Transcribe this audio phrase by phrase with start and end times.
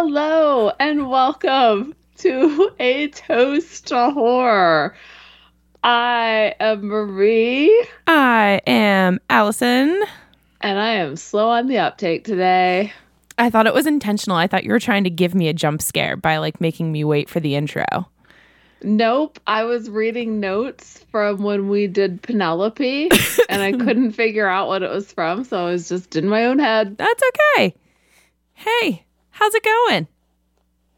[0.00, 4.94] Hello and welcome to A Toast to Horror.
[5.82, 7.84] I am Marie.
[8.06, 10.00] I am Allison.
[10.60, 12.92] And I am slow on the uptake today.
[13.38, 14.36] I thought it was intentional.
[14.36, 17.02] I thought you were trying to give me a jump scare by like making me
[17.02, 17.84] wait for the intro.
[18.84, 19.40] Nope.
[19.48, 23.10] I was reading notes from when we did Penelope
[23.48, 26.44] and I couldn't figure out what it was from, so I was just in my
[26.44, 26.96] own head.
[26.96, 27.22] That's
[27.56, 27.74] okay.
[28.54, 29.04] Hey,
[29.38, 30.08] how's it going?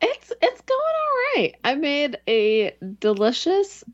[0.00, 1.54] It's it's going all right.
[1.62, 3.84] I made a delicious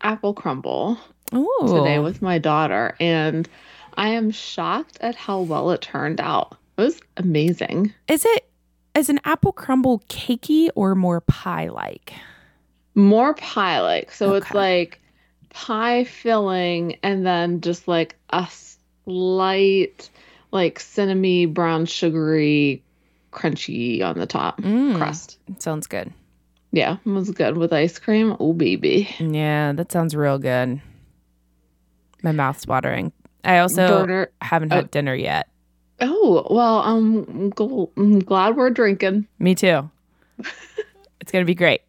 [0.00, 0.98] apple crumble
[1.34, 1.66] Ooh.
[1.66, 3.46] today with my daughter and
[3.94, 6.56] I am shocked at how well it turned out.
[6.78, 7.92] It was amazing.
[8.08, 8.50] Is it
[8.94, 12.14] is an apple crumble cakey or more pie like?
[12.94, 14.12] More pie like.
[14.12, 14.98] So it's like
[15.50, 18.48] pie filling and then just like a
[19.04, 20.08] slight
[20.52, 22.82] like cinnamon brown sugary
[23.32, 24.96] crunchy on the top Mm.
[24.96, 25.38] crust.
[25.58, 26.12] Sounds good.
[26.72, 28.36] Yeah, it was good with ice cream.
[28.38, 29.08] Oh baby.
[29.18, 30.80] Yeah, that sounds real good.
[32.22, 33.12] My mouth's watering.
[33.44, 34.30] I also Burner.
[34.40, 35.48] haven't had dinner yet.
[36.02, 37.52] Oh, well, um,
[37.96, 39.26] I'm glad we're drinking.
[39.38, 39.90] Me too.
[41.20, 41.82] it's gonna be great.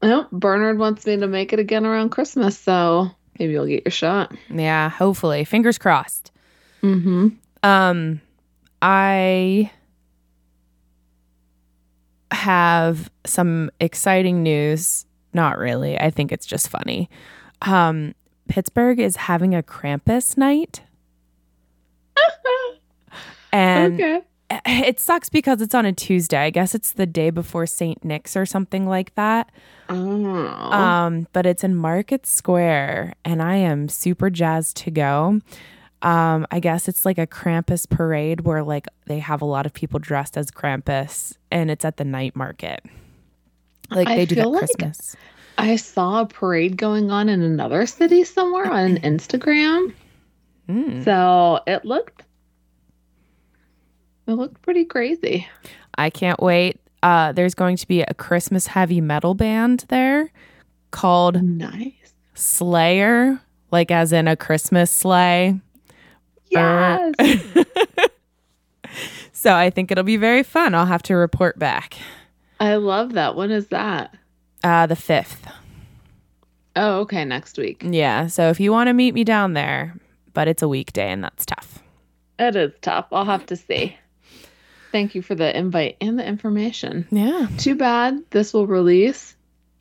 [0.00, 3.90] Oh, Bernard wants me to make it again around Christmas, so maybe you'll get your
[3.92, 4.32] shot.
[4.48, 5.44] Yeah, hopefully.
[5.44, 6.30] Fingers crossed.
[6.82, 7.28] Mm-hmm.
[7.64, 8.20] Um,
[8.82, 9.70] I
[12.30, 15.06] have some exciting news.
[15.32, 15.98] Not really.
[15.98, 17.08] I think it's just funny.
[17.62, 18.14] Um,
[18.48, 20.82] Pittsburgh is having a Krampus night.
[23.50, 24.22] And okay.
[24.66, 26.38] it sucks because it's on a Tuesday.
[26.38, 28.04] I guess it's the day before St.
[28.04, 29.50] Nick's or something like that.
[29.88, 30.46] Oh.
[30.46, 35.40] Um, but it's in Market Square, and I am super jazzed to go.
[36.02, 39.72] Um, I guess it's like a Krampus parade where like they have a lot of
[39.72, 42.84] people dressed as Krampus, and it's at the night market.
[43.90, 45.16] Like I they do that like- Christmas.
[45.58, 49.92] I saw a parade going on in another city somewhere on Instagram.
[50.68, 51.04] Mm.
[51.04, 52.22] So it looked
[54.28, 55.48] it looked pretty crazy.
[55.96, 56.78] I can't wait.
[57.02, 60.30] Uh, there's going to be a Christmas heavy metal band there
[60.90, 62.14] called Nice.
[62.34, 63.40] Slayer,
[63.72, 65.58] like as in a Christmas sleigh.
[66.50, 67.14] Yes.
[69.38, 70.74] So I think it'll be very fun.
[70.74, 71.96] I'll have to report back.
[72.58, 73.36] I love that.
[73.36, 74.12] When is that?
[74.64, 75.46] Uh, the fifth.
[76.74, 77.84] Oh, okay, next week.
[77.86, 78.26] Yeah.
[78.26, 79.94] So if you want to meet me down there,
[80.34, 81.78] but it's a weekday and that's tough.
[82.40, 83.06] It is tough.
[83.12, 83.96] I'll have to see.
[84.90, 87.06] Thank you for the invite and the information.
[87.12, 87.46] Yeah.
[87.58, 89.36] Too bad this will release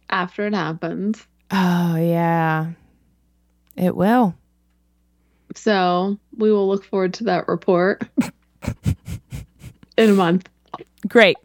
[0.07, 1.25] after it happens.
[1.49, 2.73] Oh, yeah.
[3.75, 4.35] It will.
[5.55, 8.03] So we will look forward to that report
[9.97, 10.49] in a month.
[11.07, 11.37] Great.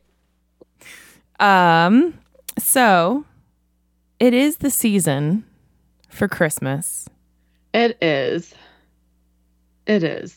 [1.41, 2.19] Um,
[2.59, 3.25] so
[4.21, 5.45] it is the season
[6.09, 7.09] for Christmas.
[7.75, 8.55] It is.
[9.87, 10.37] It is.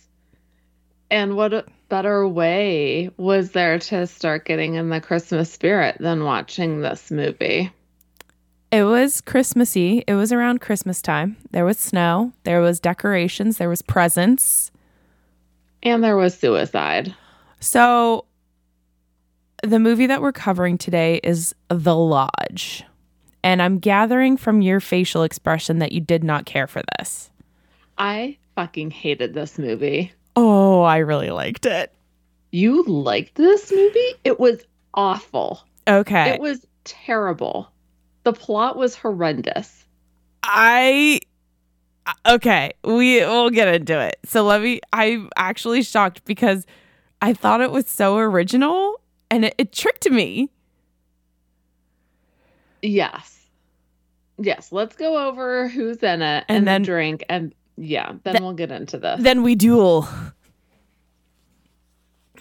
[1.11, 6.23] And what a better way was there to start getting in the Christmas spirit than
[6.23, 7.71] watching this movie?
[8.71, 10.03] It was Christmassy.
[10.07, 11.37] It was around Christmas time.
[11.51, 14.71] There was snow, there was decorations, there was presents.
[15.83, 17.13] And there was suicide.
[17.59, 18.25] So
[19.63, 22.83] the movie that we're covering today is The Lodge.
[23.43, 27.29] And I'm gathering from your facial expression that you did not care for this.
[27.97, 30.11] I fucking hated this movie.
[30.35, 31.93] Oh, I really liked it.
[32.51, 34.13] You liked this movie?
[34.23, 34.63] It was
[34.95, 35.61] awful.
[35.87, 36.31] Okay.
[36.31, 37.71] It was terrible.
[38.25, 39.85] The plot was horrendous.
[40.43, 41.19] I
[42.27, 44.17] okay, we we'll get into it.
[44.25, 46.65] So let me I'm actually shocked because
[47.21, 48.99] I thought it was so original
[49.31, 50.49] and it, it tricked me.
[52.81, 53.47] Yes.
[54.37, 54.71] Yes.
[54.71, 57.23] Let's go over who's in it And and, then- then drink.
[57.29, 59.21] And yeah, then Th- we'll get into this.
[59.21, 60.07] Then we duel.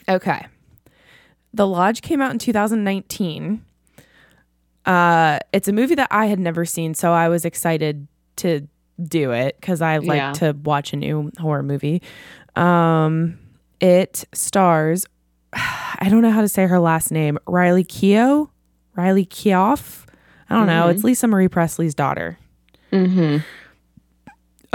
[0.08, 0.46] Okay.
[1.52, 3.64] The Lodge came out in 2019.
[4.86, 8.66] Uh it's a movie that I had never seen, so I was excited to
[9.02, 10.32] do it cuz I like Yeah.
[10.34, 12.02] to watch a new horror movie.
[12.56, 13.38] Um
[13.80, 15.06] it stars
[15.52, 17.38] I don't know how to say her last name.
[17.46, 18.48] Riley Keough?
[18.96, 20.04] Riley Keough?
[20.50, 20.84] I don't know.
[20.86, 20.90] Mhm.
[20.94, 22.38] It's Lisa Marie Presley's daughter.
[22.92, 23.38] mm-hmm.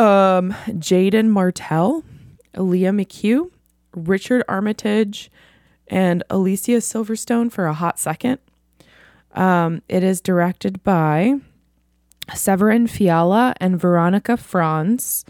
[0.01, 2.03] Um, Jaeden Martell,
[2.56, 3.51] Lia McHugh,
[3.94, 5.29] Richard Armitage,
[5.88, 8.39] and Alicia Silverstone for a hot second.
[9.34, 11.36] Um, it is directed by
[12.34, 15.26] Severin Fiala and Veronica Franz,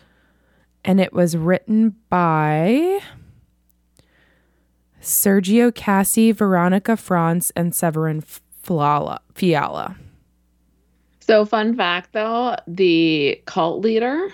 [0.84, 3.00] and it was written by
[5.02, 9.22] Sergio Casci, Veronica Franz, and Severin Fiala.
[9.34, 9.96] Fiala.
[11.20, 14.30] So, fun fact though, the cult leader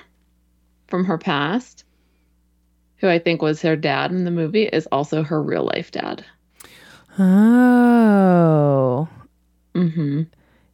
[0.87, 1.83] from her past,
[2.97, 6.23] who I think was her dad in the movie, is also her real life dad.
[7.19, 9.07] Oh.
[9.75, 10.23] Mm-hmm.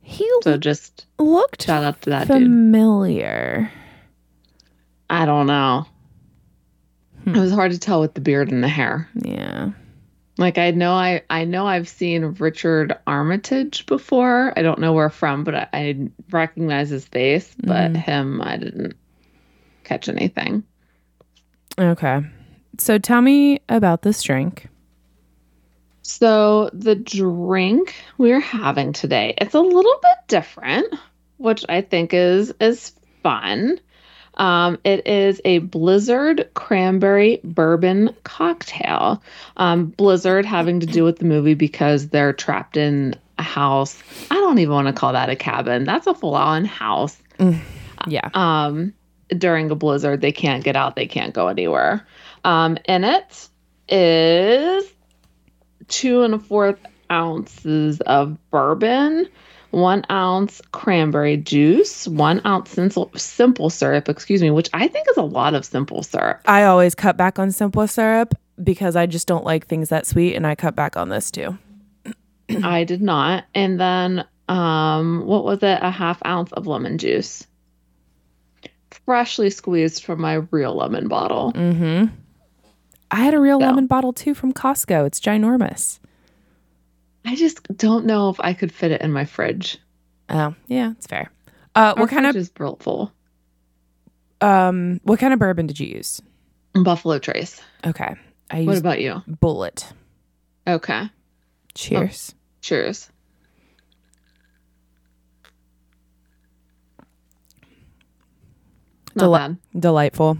[0.01, 2.43] He So just looked shout out to that dude.
[2.43, 3.71] familiar.
[5.09, 5.85] I don't know.
[7.23, 7.35] Hmm.
[7.35, 9.07] It was hard to tell with the beard and the hair.
[9.15, 9.71] Yeah.
[10.37, 14.53] Like I know I I know I've seen Richard Armitage before.
[14.57, 17.53] I don't know where from, but I, I recognize his face.
[17.61, 17.97] But Mhm.
[17.97, 18.95] him, I didn't
[19.83, 20.63] catch anything.
[21.77, 22.21] Okay.
[22.79, 24.67] So tell me about this drink.
[26.03, 30.93] So the drink we're having today, it's a little bit different,
[31.37, 32.93] which I think is is
[33.23, 33.79] fun.
[34.35, 39.21] Um, it is a Blizzard cranberry bourbon cocktail.
[39.57, 44.01] Um, Blizzard having to do with the movie because they're trapped in a house.
[44.31, 45.83] I don't even want to call that a cabin.
[45.83, 47.21] That's a full on house.
[48.07, 48.29] Yeah.
[48.33, 48.93] Um,
[49.29, 50.95] during a blizzard, they can't get out.
[50.95, 52.05] They can't go anywhere.
[52.43, 53.49] Um, in it
[53.89, 54.85] is
[55.91, 56.79] two and a fourth
[57.11, 59.27] ounces of bourbon,
[59.71, 65.17] one ounce cranberry juice, one ounce simple, simple syrup, excuse me, which I think is
[65.17, 66.41] a lot of simple syrup.
[66.45, 68.33] I always cut back on simple syrup
[68.63, 71.57] because I just don't like things that sweet and I cut back on this too.
[72.63, 73.45] I did not.
[73.53, 75.79] And then, um, what was it?
[75.81, 77.45] A half ounce of lemon juice.
[79.05, 81.53] Freshly squeezed from my real lemon bottle.
[81.53, 82.13] Mm-hmm.
[83.11, 83.65] I had a real So.
[83.65, 85.05] lemon bottle too from Costco.
[85.05, 85.99] It's ginormous.
[87.25, 89.77] I just don't know if I could fit it in my fridge.
[90.29, 91.29] Oh, yeah, it's fair.
[91.75, 92.49] Uh, what kind of is
[92.79, 93.11] full?
[94.41, 96.19] um what kind of bourbon did you use?
[96.73, 97.61] Buffalo Trace.
[97.85, 98.15] Okay.
[98.49, 99.21] I What about you?
[99.29, 99.91] Bulleit.
[100.67, 101.09] Okay.
[101.75, 102.33] Cheers.
[102.61, 103.09] Cheers.
[109.15, 109.57] Not Deli- bad.
[109.79, 110.37] Delightful.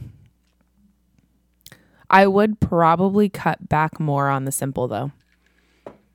[2.12, 5.12] I would probably cut back more on the simple though.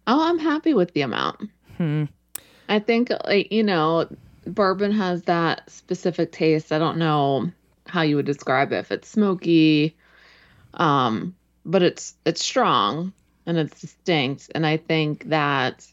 [0.06, 1.50] Oh, I'm happy with the amount.
[1.78, 2.04] Hmm.
[2.69, 4.06] I think, like, you know,
[4.46, 6.70] bourbon has that specific taste.
[6.70, 7.50] I don't know
[7.87, 8.76] how you would describe it.
[8.76, 9.96] If it's smoky,
[10.75, 11.34] um,
[11.64, 13.12] but it's it's strong
[13.46, 14.50] and it's distinct.
[14.54, 15.87] And I think that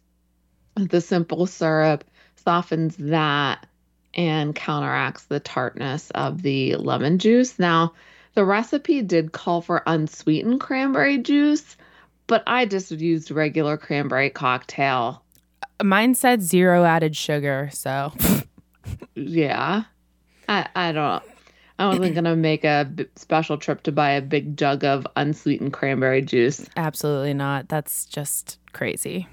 [0.76, 2.04] the simple syrup
[2.44, 3.66] softens that
[4.14, 7.58] and counteracts the tartness of the lemon juice.
[7.58, 7.94] Now,
[8.36, 11.78] the recipe did call for unsweetened cranberry juice,
[12.28, 15.24] but I just used regular cranberry cocktail.
[15.84, 18.14] Mine said zero added sugar, so
[19.16, 19.84] Yeah.
[20.50, 21.24] I I don't
[21.80, 25.08] I wasn't going to make a b- special trip to buy a big jug of
[25.16, 26.70] unsweetened cranberry juice.
[26.78, 27.68] absolutely not.
[27.68, 29.28] That's just crazy.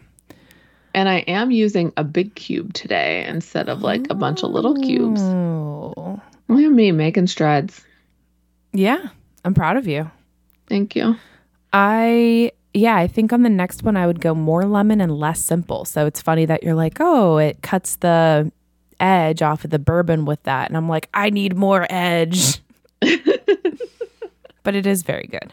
[0.94, 4.74] And I am using a big cube today instead of like a bunch of little
[4.74, 5.20] cubes.
[5.22, 6.20] Oh.
[6.48, 7.84] Look at me making strides.
[8.72, 9.08] Yeah,
[9.44, 10.10] I'm proud of you.
[10.68, 11.16] Thank you.
[11.72, 15.40] I yeah, I think on the next one I would go more lemon and less
[15.40, 15.84] simple.
[15.84, 18.50] So it's funny that you're like, "Oh, it cuts the
[19.00, 22.58] edge off of the bourbon with that." And I'm like, "I need more edge."
[23.00, 25.52] but it is very good.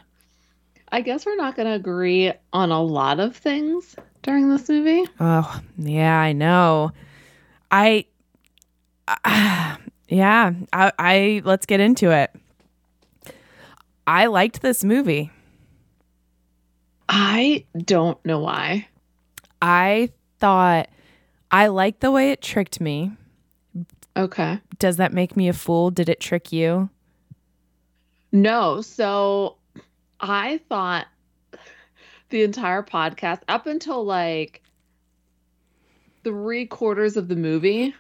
[0.90, 5.06] I guess we're not going to agree on a lot of things during this movie.
[5.20, 6.92] Oh, yeah, I know.
[7.72, 8.06] I
[10.08, 12.32] yeah, I, I let's get into it.
[14.08, 15.32] I liked this movie.
[17.10, 18.88] I don't know why.
[19.62, 20.90] I thought
[21.52, 23.12] I liked the way it tricked me.
[24.16, 24.60] Okay.
[24.80, 25.92] Does that make me a fool?
[25.92, 26.90] Did it trick you?
[28.32, 28.82] No.
[28.82, 29.58] So
[30.22, 31.08] I thought
[32.30, 34.62] the entire podcast, up until like
[36.24, 37.94] three quarters of the movie,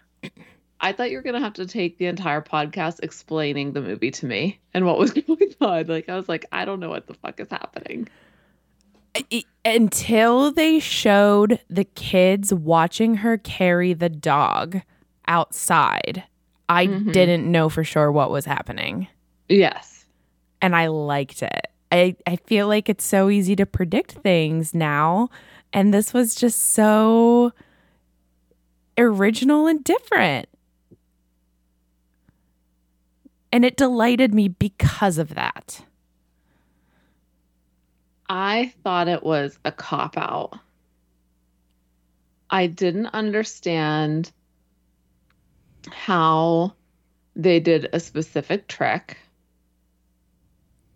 [0.79, 4.11] I thought you were going to have to take the entire podcast explaining the movie
[4.11, 5.87] to me and what was going on.
[5.87, 8.07] Like, I was like, I don't know what the fuck is happening.
[9.65, 14.81] Until they showed the kids watching her carry the dog
[15.27, 16.23] outside,
[16.69, 17.11] I Mhm.
[17.13, 19.07] didn't know for sure what was happening.
[19.49, 20.05] Yes.
[20.61, 21.67] And I liked it.
[21.91, 25.29] I, I feel like it's so easy to predict things now.
[25.73, 27.53] And this was just so
[28.97, 30.47] original and different.
[33.51, 35.81] And it delighted me because of that.
[38.29, 40.59] I thought it was a cop out.
[42.49, 44.31] I didn't understand
[45.91, 46.73] how
[47.35, 49.17] they did a specific trick.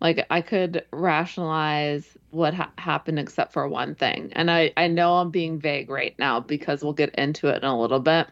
[0.02, 4.32] Like I could rationalize what ha- happened except for one thing.
[4.34, 7.70] And I I know I'm being vague right now because we'll get into it in
[7.70, 8.28] a little bit.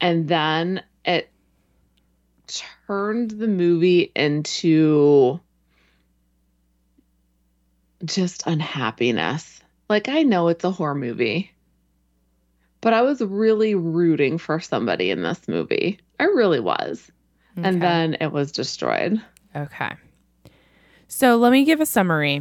[0.00, 1.30] And then it
[2.86, 5.40] turned the movie into
[8.04, 9.60] just unhappiness.
[9.88, 11.50] Like I know it's a horror movie,
[12.80, 15.98] but I was really rooting for somebody in this movie.
[16.20, 17.10] I really was.
[17.56, 17.68] Okay.
[17.68, 19.20] And then it was destroyed.
[19.56, 19.92] Okay.
[21.08, 22.36] So let me give a summary.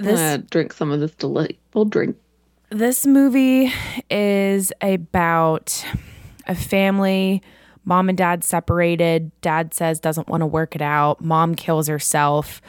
[0.00, 2.16] I'm This drink some of this delightful drink.
[2.70, 3.72] this movie
[4.10, 5.84] is about
[6.46, 7.42] a family.
[7.84, 9.30] Mom and dad separated.
[9.40, 11.22] Dad says doesn't want to work it out.
[11.22, 12.62] Mom kills herself.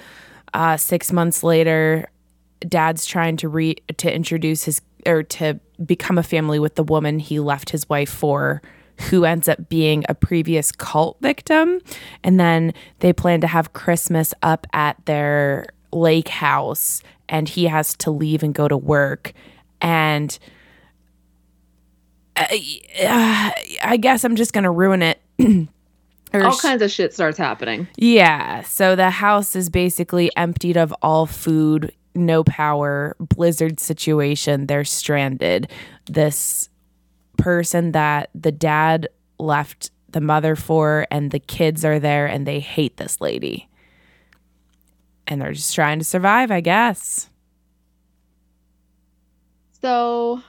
[0.53, 2.09] Uh, six months later
[2.67, 7.19] dad's trying to re to introduce his or to become a family with the woman
[7.19, 8.61] he left his wife for
[9.09, 11.81] who ends up being a previous cult victim.
[12.23, 17.95] And then they plan to have christmas up at their lake house and he has
[17.97, 19.33] to leave and go to work.
[19.81, 20.37] And
[22.37, 25.21] I, uh, I guess I'm just gonna ruin it.
[26.33, 27.87] All kinds of shit starts happening.
[27.95, 28.61] yeah.
[28.63, 34.67] So the house is basically emptied of all food, no power, blizzard situation.
[34.67, 35.71] They're stranded.
[36.07, 36.67] This
[37.37, 39.07] person that the dad
[39.39, 43.69] left the mother for, and the kids are there, and they hate this lady.
[45.27, 47.29] And they're just trying to survive, I guess.
[49.81, 50.41] So,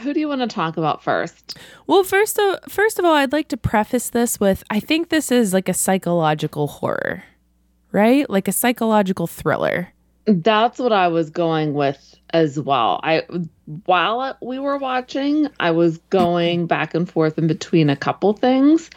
[0.00, 1.58] who do you want to talk about first?
[1.86, 5.30] Well, first of first of all, I'd like to preface this with I think this
[5.30, 7.24] is like a psychological horror,
[7.90, 8.28] right?
[8.28, 9.92] Like a psychological thriller.
[10.24, 13.00] That's what I was going with as well.
[13.02, 13.22] I
[13.86, 18.90] while we were watching, I was going back and forth in between a couple things.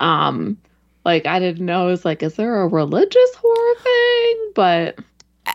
[0.00, 0.58] Um
[1.04, 4.52] like I didn't know it was like is there a religious horror thing?
[4.54, 4.98] But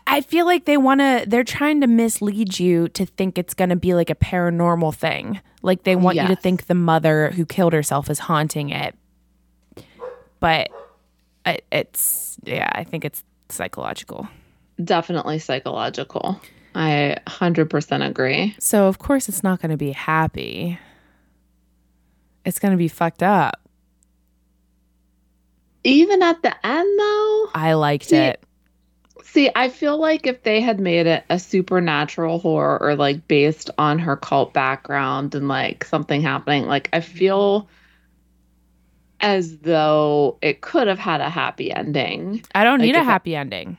[0.08, 3.70] I- feel like they want to they're trying to mislead you to think it's going
[3.70, 5.42] to be like a paranormal thing.
[5.62, 8.96] Like they want you to think the mother who killed herself is haunting it.
[10.40, 10.70] But
[11.46, 14.28] it, it's yeah, I think it's psychological.
[14.84, 16.40] definitely psychological.
[16.76, 18.56] I 100% agree.
[18.60, 20.78] So of course it's not going to be happy.
[22.46, 23.60] It's going to be fucked up.
[25.84, 28.44] Even at the end though, I liked it.
[29.38, 33.70] See, I feel like if they had made it a supernatural horror or like based
[33.78, 37.70] on her cult background and like something happening, like I feel
[39.22, 42.44] as though it could have had a happy ending.
[42.56, 43.78] I don't Like need a happy ending.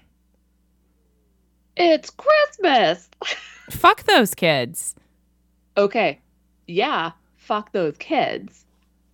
[1.76, 3.10] It's Christmas.
[3.68, 4.94] Fuck those kids.
[5.76, 6.20] Okay.
[6.68, 8.64] Yeah, fuck those kids.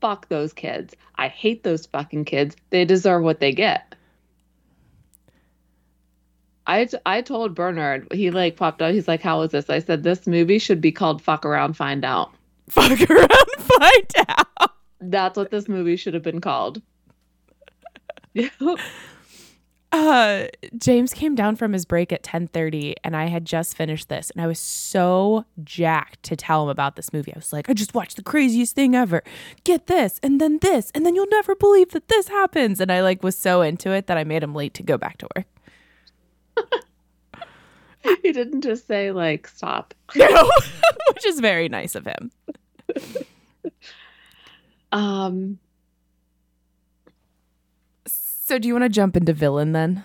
[0.03, 0.95] Fuck those kids.
[1.15, 2.55] I hate those fucking kids.
[2.69, 3.94] They deserve what they get.
[6.67, 8.95] I, t- I told Bernard, he like popped out.
[8.95, 9.71] He's like, How is this?
[9.71, 12.33] I said, This movie should be called Fuck Around, Find Out.
[12.69, 13.29] Fuck around,
[13.59, 14.73] find out.
[15.01, 16.81] That's what this movie should have been called.
[19.95, 24.29] Uh, James came down from his break at 10:30 and I had just finished this
[24.31, 27.33] and I was so jacked to tell him about this movie.
[27.33, 29.23] I was like, I just watched the craziest thing ever.
[29.63, 33.03] Get this and then this and then you'll never believe that this happens and I
[33.03, 35.47] like was so into it that I made him late to go back to work.
[38.23, 39.95] he didn't just say, like, stop.
[40.15, 42.31] Which is very nice of him.
[44.93, 45.59] Um,
[48.07, 50.05] So do you want to jump into villain then?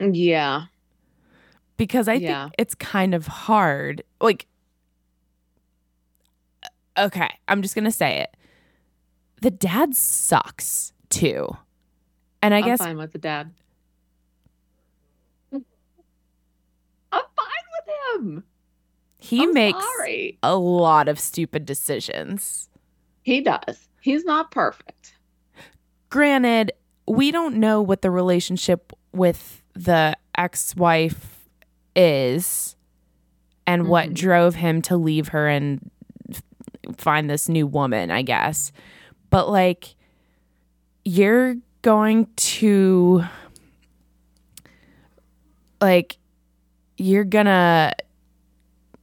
[0.00, 0.64] yeah.
[1.76, 2.44] because I Yeah.
[2.44, 4.02] think it's kind of hard.
[4.20, 4.46] Like,
[6.98, 8.36] okay, I'm just gonna say it.
[9.40, 11.48] The dad sucks too,
[12.42, 13.52] and I I'm guess fine with the dad.
[15.52, 15.64] I'm
[17.12, 18.44] fine with him.
[19.18, 20.38] he I'm makes sorry.
[20.42, 22.68] a lot of stupid decisions.
[23.22, 23.88] He does.
[24.00, 25.14] He's not perfect.
[26.10, 26.72] Granted,
[27.08, 31.48] we don't know what the relationship with the ex-wife
[31.96, 32.76] is,
[33.66, 34.14] and what Mhm.
[34.14, 35.90] drove him to leave her and
[36.98, 38.10] find this new woman.
[38.10, 38.72] I guess,
[39.30, 39.94] but like,
[41.04, 43.24] you're going to
[45.80, 46.18] like
[46.96, 47.92] you're gonna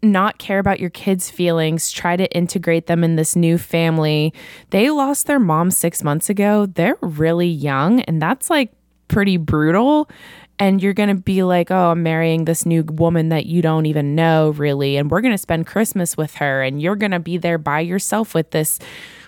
[0.03, 4.33] not care about your kids' feelings, try to integrate them in this new family.
[4.71, 6.65] They lost their mom six months ago.
[6.65, 8.73] They're really young, and that's like
[9.07, 10.09] pretty brutal.
[10.57, 14.15] And you're gonna be like, oh, I'm marrying this new woman that you don't even
[14.15, 14.97] know, really.
[14.97, 18.51] And we're gonna spend Christmas with her, and you're gonna be there by yourself with
[18.51, 18.79] this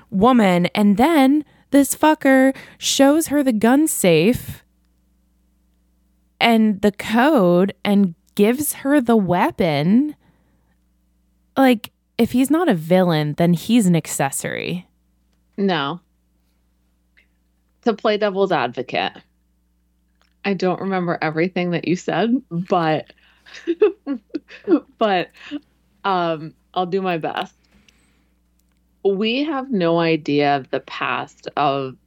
[0.09, 0.67] woman.
[0.67, 4.63] And then this fucker shows her the gun safe
[6.39, 10.15] and the code and gives her the weapon.
[11.55, 14.87] Like, if he's not a villain, then he's an accessory.
[15.57, 15.99] No.
[17.83, 19.13] To play devil's advocate,
[20.45, 23.11] I don't remember everything that you said, but
[24.97, 25.31] but
[26.03, 27.53] um I'll do my best.
[29.03, 31.97] We have no idea of the past of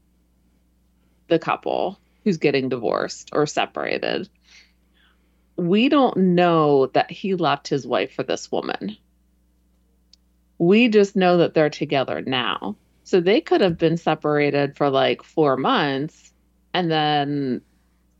[1.28, 4.28] the couple who's getting divorced or separated.
[5.56, 8.96] We don't know that he left his wife for this woman.
[10.58, 12.76] We just know that they're together now.
[13.04, 16.32] So they could have been separated for like four months
[16.74, 17.62] and then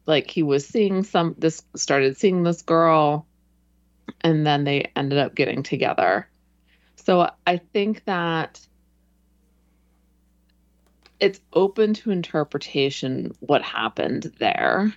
[0.07, 3.26] like he was seeing some this started seeing this girl
[4.21, 6.28] and then they ended up getting together.
[6.97, 8.61] So I think that
[11.19, 14.95] it's open to interpretation what happened there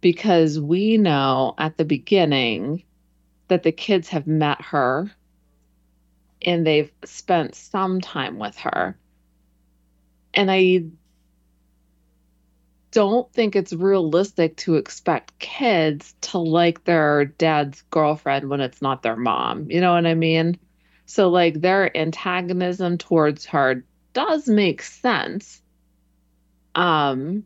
[0.00, 2.82] because we know at the beginning
[3.48, 5.10] that the kids have met her
[6.46, 8.96] and they've spent some time with her.
[10.32, 10.84] And I
[12.92, 19.02] don't think it's realistic to expect kids to like their dad's girlfriend when it's not
[19.02, 19.70] their mom.
[19.70, 20.58] You know what I mean?
[21.04, 25.60] So, like, their antagonism towards her does make sense.
[26.74, 27.44] Um,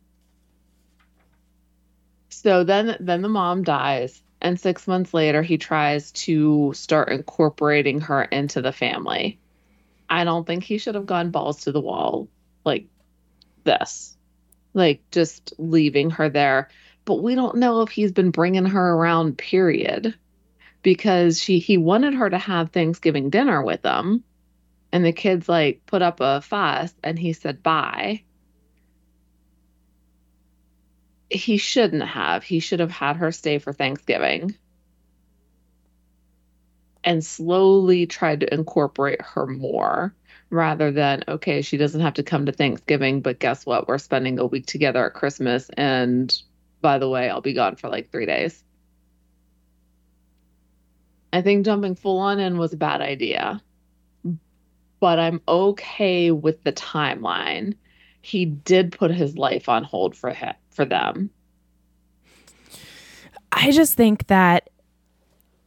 [2.29, 8.01] so then, then the mom dies, and six months later, he tries to start incorporating
[8.01, 9.39] her into the family.
[10.09, 12.29] I don't think he should have gone balls to the wall
[12.65, 12.87] like
[13.65, 14.17] this,
[14.75, 16.69] like just leaving her there.
[17.05, 20.15] But we don't know if he's been bringing her around, period,
[20.83, 24.25] because she he wanted her to have Thanksgiving dinner with them,
[24.93, 28.23] and the kids like put up a fuss, and he said bye.
[31.31, 32.43] He shouldn't have.
[32.43, 34.57] He should have had her stay for Thanksgiving.
[37.05, 40.15] And slowly tried to incorporate her more
[40.51, 43.87] rather than okay she doesn't have to come to thanksgiving but guess what?
[43.87, 45.71] We're spending a week together at christmas.
[45.77, 46.37] And
[46.83, 48.63] by the way i'll be gone for like three days.
[51.33, 53.63] I think jumping full on in was a bad idea
[55.01, 57.75] but i'm okay with the timeline.
[58.21, 61.31] He did put his life on hold for him, for them
[63.53, 64.71] I just think that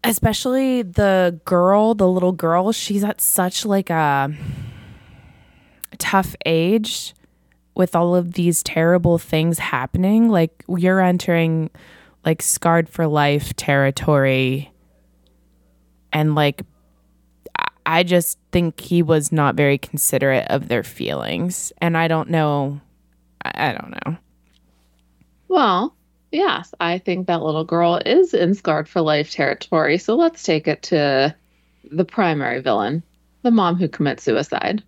[0.03, 4.33] especially the girl, the little girl, she's at such like a
[5.97, 7.13] tough age
[7.75, 10.29] with all of these terrible things happening.
[10.29, 11.69] Like you're entering
[12.25, 14.71] like scarred for life territory.
[16.11, 16.63] And like
[17.85, 21.73] I just think he was not very considerate of their feelings.
[21.79, 22.79] And I don't know
[23.43, 24.17] I don't know.
[25.53, 25.95] Well
[26.31, 30.67] yes i think that little girl is in scarred for life territory so let's take
[30.67, 31.33] it to
[31.91, 33.03] the primary villain
[33.43, 34.83] the mom who commits suicide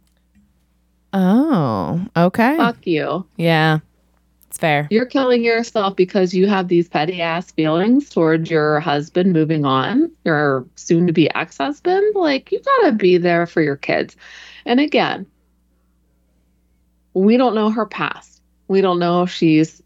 [1.14, 2.58] Oh, okay.
[2.58, 3.80] fuck you Yeah.
[4.50, 4.88] It's fair.
[4.92, 10.12] You're killing yourself because you have these petty ass feelings towards your husband moving on,
[10.26, 12.16] your soon to be ex husband.
[12.16, 14.16] Like, you gotta be there for your kids.
[14.66, 15.26] And again,
[17.14, 18.42] we don't know her past.
[18.68, 19.82] We don't know if she's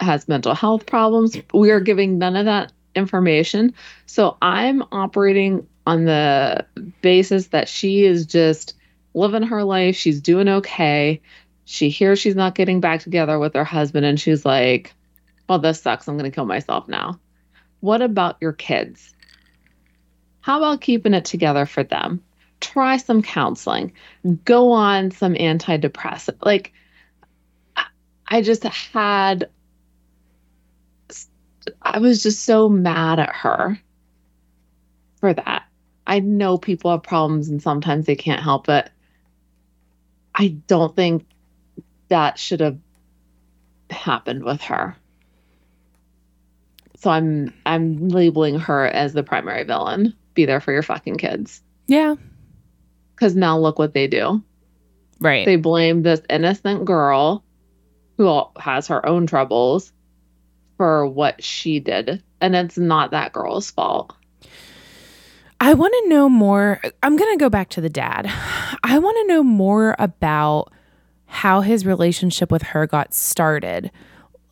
[0.00, 1.36] has mental health problems.
[1.52, 3.74] We are giving none of that information.
[4.06, 6.66] So I'm operating on the
[7.00, 8.74] basis that she is just
[9.14, 9.96] living her life.
[9.96, 11.20] She's doing okay
[11.70, 14.94] she hears she's not getting back together with her husband and she's like,
[15.50, 16.08] well, this sucks.
[16.08, 17.20] I'm going to kill myself now.
[17.80, 19.14] What about your kids?
[20.40, 22.24] How about keeping it together for them?
[22.60, 23.92] Try some counseling,
[24.46, 26.38] go on some antidepressant.
[26.40, 26.72] Like,
[28.26, 29.50] I just had,
[31.82, 33.78] I was just so mad at her
[35.20, 35.64] for that.
[36.06, 38.90] I know people have problems and sometimes they can't help it.
[40.34, 41.26] I don't think
[42.08, 42.78] that should have
[43.90, 44.96] happened with her.
[46.96, 50.14] So I'm I'm labeling her as the primary villain.
[50.34, 51.62] Be there for your fucking kids.
[51.86, 52.14] Yeah.
[53.16, 54.42] Cuz now look what they do.
[55.20, 55.44] Right.
[55.44, 57.44] They blame this innocent girl
[58.16, 59.92] who has her own troubles
[60.78, 64.14] for what she did and it's not that girl's fault.
[65.60, 66.80] I want to know more.
[67.02, 68.30] I'm going to go back to the dad.
[68.84, 70.72] I want to know more about
[71.26, 73.90] how his relationship with her got started.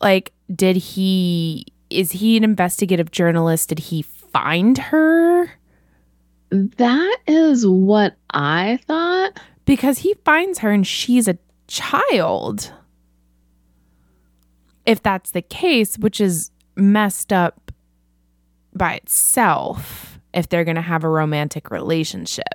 [0.01, 3.69] Like, did he, is he an investigative journalist?
[3.69, 5.49] Did he find her?
[6.49, 9.39] That is what I thought.
[9.65, 11.37] Because he finds her and she's a
[11.67, 12.73] child.
[14.87, 17.71] If that's the case, which is messed up
[18.73, 22.45] by itself, if they're going to have a romantic relationship.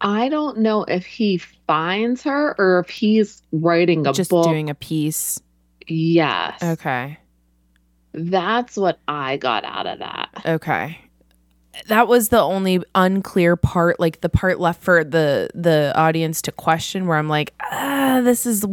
[0.00, 4.44] I don't know if he finds her or if he's writing a Just book.
[4.44, 5.40] doing a piece.
[5.86, 6.62] yes.
[6.62, 7.18] Okay.
[8.12, 10.28] That's what I got out of that.
[10.46, 10.98] Okay.
[11.88, 16.52] That was the only unclear part, like the part left for the the audience to
[16.52, 18.64] question where I'm like, ah, this is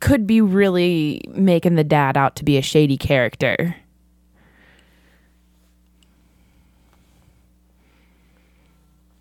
[0.00, 3.74] could be really making the dad out to be a shady character.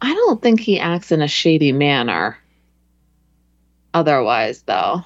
[0.01, 2.37] I don't think he acts in a shady manner.
[3.93, 5.01] Otherwise, though,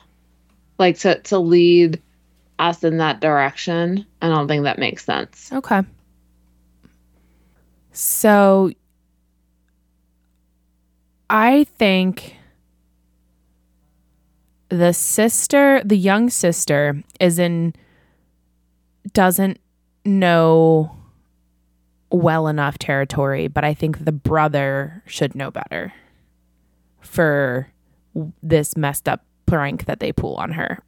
[0.80, 2.02] like to to lead
[2.58, 5.52] us in that direction, I don't think that makes sense.
[5.52, 5.82] Okay.
[7.92, 8.72] So
[11.30, 12.37] I think
[14.70, 17.74] the sister, the young sister, is in
[19.14, 19.60] doesn't
[20.06, 20.96] know
[22.12, 25.94] well enough territory, but I think the brother should know better
[27.02, 27.68] for
[28.42, 30.84] this messed up prank that they pull on her.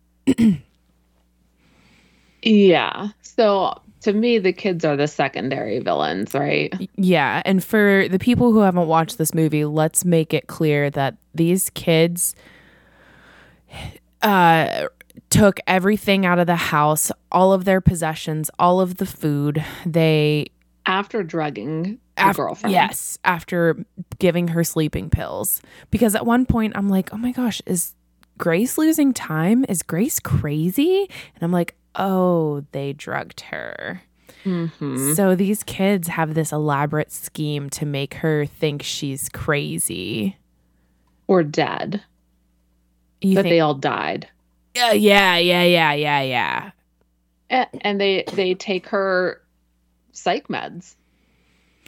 [2.42, 3.10] Yeah.
[3.22, 6.74] So to me, the kids are the secondary villains, right?
[6.96, 11.18] Yeah, and for the people who haven't watched this movie, let's make it clear that
[11.34, 12.34] these kids
[14.22, 14.88] uh
[15.30, 19.64] took everything out of the house, all of their possessions, all of the food.
[19.86, 20.48] They
[20.86, 22.74] After drugging the af- girlfriend.
[22.74, 23.86] Yes, after
[24.18, 25.62] giving her sleeping pills.
[25.92, 27.94] Because at one point I'm like, "Oh my gosh, is
[28.38, 29.66] Grace losing time?
[29.70, 34.02] Is Grace crazy?" And I'm like, "Oh, they drugged her."
[34.46, 35.16] Mhm.
[35.16, 40.38] So these kids have this elaborate scheme to make her think she's crazy.
[41.28, 42.04] Or dead.
[43.22, 43.54] You that think?
[43.54, 44.28] they all died.
[44.76, 46.72] yeah, yeah, yeah, yeah, yeah, yeah.
[47.82, 49.42] And they they take her
[50.12, 50.96] psych meds.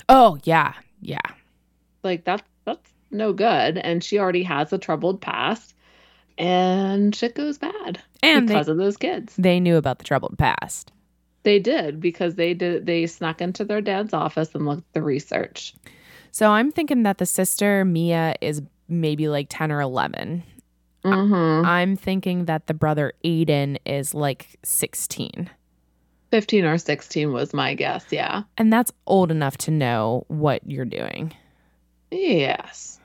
[0.10, 1.20] Oh, yeah, yeah.
[2.04, 3.78] Like that's that's no good.
[3.78, 5.76] And she already has a troubled past.
[6.38, 9.36] And shit goes bad And they, because of those kids.
[9.38, 10.92] they knew about the troubled past.
[11.44, 15.02] They did because they did they snuck into their dad's office and looked at the
[15.04, 15.74] research.
[16.32, 20.44] So I'm thinking that the sister Mia is maybe like 10 or 11.
[21.04, 21.66] Mm-hmm.
[21.66, 25.50] I'm thinking that the brother Aiden is like 16.
[26.32, 28.44] 15 or 16 was my guess, yeah.
[28.58, 31.34] And that's old enough to know what you're doing.
[32.10, 33.00] Yes.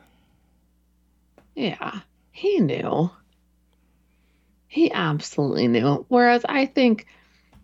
[1.54, 2.00] Yeah.
[2.30, 3.10] He knew.
[4.68, 6.04] He absolutely knew.
[6.08, 7.06] Whereas I think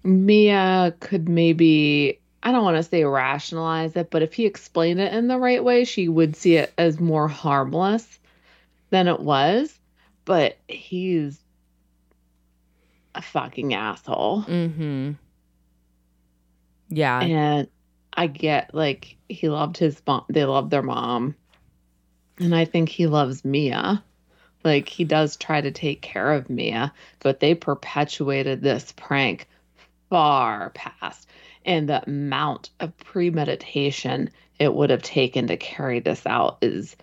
[0.02, 5.12] Mia could maybe, I don't want to say rationalize it, but if he explained it
[5.12, 8.18] in the right way, she would see it as more harmless
[8.90, 9.78] than it was.
[10.24, 11.40] But he's
[13.14, 14.42] a fucking asshole.
[14.44, 15.16] Mhm.
[16.88, 17.20] Yeah.
[17.20, 17.68] And
[18.12, 21.34] I get like he loved his mom, they loved their mom.
[22.38, 24.02] And I think he loves Mia.
[24.64, 29.48] Like he does try to take care of Mia, but they perpetuated this prank
[30.08, 31.28] far past.
[31.64, 36.96] And the amount of premeditation it would have taken to carry this out is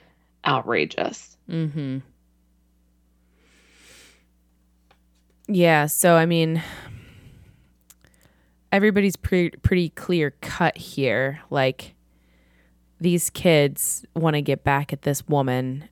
[0.45, 1.35] outrageous.
[1.49, 1.99] Mm-hmm.
[5.51, 6.61] Yeah, so I mean
[8.71, 11.41] everybody's pretty pretty clear cut here.
[11.49, 11.95] Like
[13.01, 15.89] these kids want to get back at this woman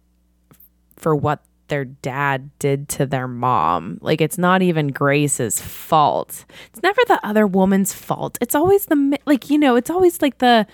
[0.95, 3.97] for what their dad did to their mom.
[4.01, 6.45] Like it's not even Grace's fault.
[6.69, 8.37] It's never the other woman's fault.
[8.39, 10.67] It's always the like you know, it's always like the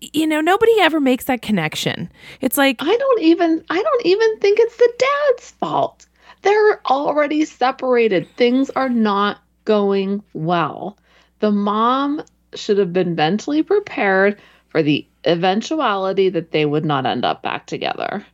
[0.00, 2.12] you know, nobody ever makes that connection.
[2.40, 6.05] It's like I don't even I don't even think it's the dad's fault.
[6.46, 8.28] They're already separated.
[8.36, 10.96] Things are not going well.
[11.40, 12.22] The mom
[12.54, 17.66] should have been mentally prepared for the eventuality that they would not end up back
[17.66, 18.24] together.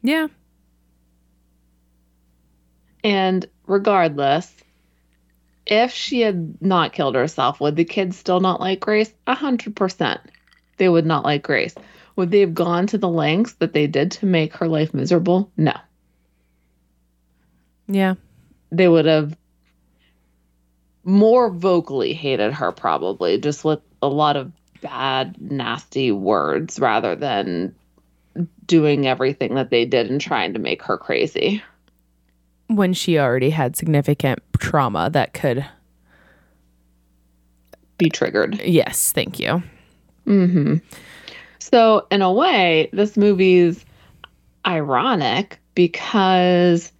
[0.00, 0.28] yeah,
[3.02, 4.54] And regardless,
[5.66, 9.12] if she had not killed herself, would the kids still not like Grace?
[9.26, 10.20] A hundred percent.
[10.76, 11.74] They would not like Grace.
[12.14, 15.50] Would they have gone to the lengths that they did to make her life miserable?
[15.56, 15.74] No.
[17.86, 18.14] Yeah.
[18.70, 19.36] they would have
[21.04, 27.74] more vocally hated her probably just with a lot of bad nasty words rather than
[28.66, 31.62] doing everything that they did and trying to make her crazy
[32.68, 35.64] when she already had significant trauma that could
[37.98, 39.62] be triggered yes thank you
[40.26, 40.76] Mm-hmm.
[41.58, 43.84] so in a way this movie's
[44.66, 46.90] ironic because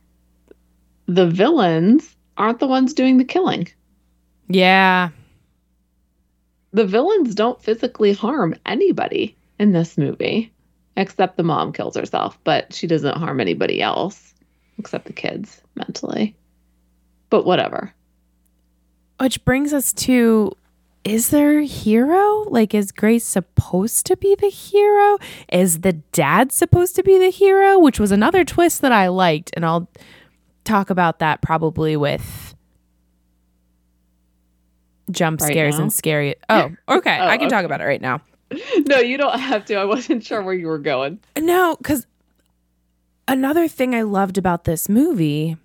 [1.07, 3.69] the villains aren't the ones doing the killing.
[4.49, 5.11] Yeah.
[6.73, 10.53] The villains don't physically harm anybody in this movie,
[10.97, 14.35] except the mom kills herself, but she doesn't harm anybody else
[14.79, 16.35] except the kids mentally.
[17.31, 17.93] But whatever.
[19.21, 20.53] Which brings us to
[21.05, 22.45] is there a hero?
[22.49, 25.19] Like, is Grace supposed to be the hero?
[25.53, 27.79] Is the dad supposed to be the hero?
[27.79, 29.51] Which was another twist that I liked.
[29.55, 29.87] And I'll
[30.65, 32.55] talk about that probably with
[35.11, 35.83] jump Right scares now?
[35.85, 36.35] and scary.
[36.49, 37.19] Oh, oh okay.
[37.21, 38.21] Oh, I can talk about it right now.
[38.89, 39.75] No, you don't have to.
[39.75, 41.19] I wasn't sure where you were going.
[41.39, 42.07] No, because
[43.27, 45.57] another thing I loved about this movie,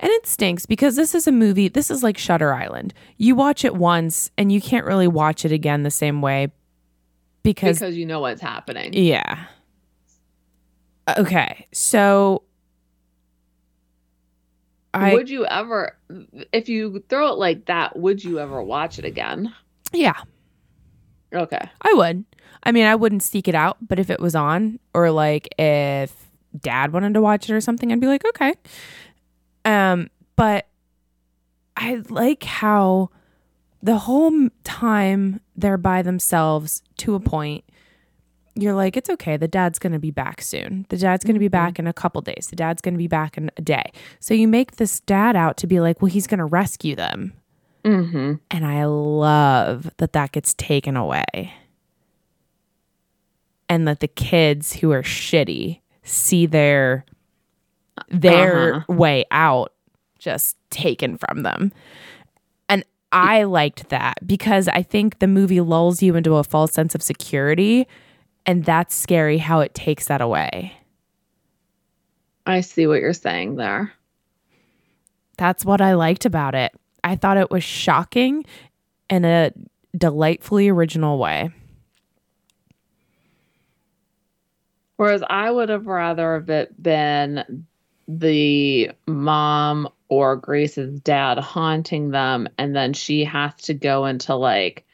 [0.00, 2.94] and it stinks because this is a movie, this is like Shutter Island.
[3.16, 6.52] You watch it once and you can't really watch it again the same way
[7.42, 8.92] because, Because you know what's happening.
[8.92, 9.46] yeah.
[11.18, 12.42] Okay, so
[14.96, 15.96] I, would you ever,
[16.52, 19.54] if you throw it like that, would you ever watch it again?
[19.92, 20.14] yeah,
[21.32, 21.60] Okay.
[21.82, 22.24] I would.
[22.62, 26.12] I mean, I wouldn't seek it out, but if it was on or like if
[26.58, 28.54] dad wanted to watch it or something, I'd be like, okay.
[29.64, 30.66] Um, but
[31.76, 33.10] I like how
[33.82, 37.64] the whole time they're by themselves to a point,
[38.56, 39.36] you're like, it's okay.
[39.36, 40.86] The dad's going to be back soon.
[40.88, 42.48] The dad's going to be back in a couple days.
[42.50, 43.92] The dad's going to be back in a day.
[44.18, 47.34] So you make this dad out to be like, well, he's going to rescue them.
[47.84, 48.34] Mm-hmm.
[48.50, 51.52] And I love that that gets taken away.
[53.68, 57.04] And that the kids who are shitty see their
[58.08, 58.92] their Uh-huh.
[58.92, 59.72] way out
[60.18, 61.72] just taken from them.
[62.68, 66.94] And I liked that because I think the movie lulls you into a false sense
[66.94, 67.86] of security
[68.46, 70.72] and that's scary how it takes that away.
[72.46, 73.92] I see what you're saying there.
[75.36, 76.72] That's what I liked about it.
[77.02, 78.44] I thought it was shocking
[79.10, 79.52] in a
[79.96, 81.50] delightfully original way.
[84.96, 87.66] Whereas I would have rather have it been
[88.08, 94.85] the mom or Grace's dad haunting them, and then she has to go into like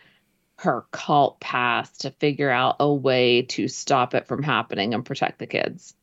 [0.62, 5.38] her cult past to figure out a way to stop it from happening and protect
[5.40, 5.94] the kids.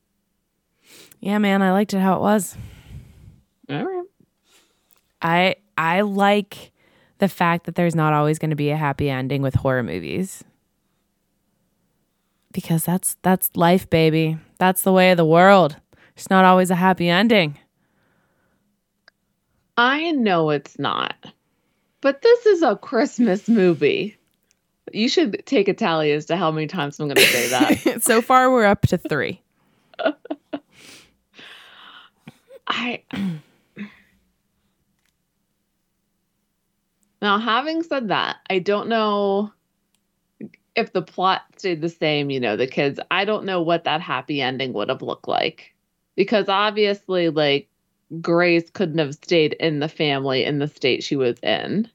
[1.21, 2.57] Yeah, man, I liked it how it was.
[3.69, 4.05] All right.
[5.21, 6.71] I I like
[7.19, 10.43] the fact that there's not always going to be a happy ending with horror movies.
[12.51, 14.37] Because that's that's life, baby.
[14.57, 15.77] That's the way of the world.
[16.17, 17.57] It's not always a happy ending.
[19.77, 21.15] I know it's not,
[22.01, 24.18] but this is a Christmas movie.
[24.93, 28.01] You should take a tally as to how many times I'm going to say that.
[28.03, 29.41] so far we're up to 3.
[32.67, 33.03] I
[37.21, 39.51] now, having said that, I don't know
[40.75, 42.29] if the plot stayed the same.
[42.29, 42.99] You know, the kids.
[43.09, 45.73] I don't know what that happy ending would have looked like
[46.15, 47.67] because obviously, like
[48.21, 51.89] Grace couldn't have stayed in the family in the state she was in.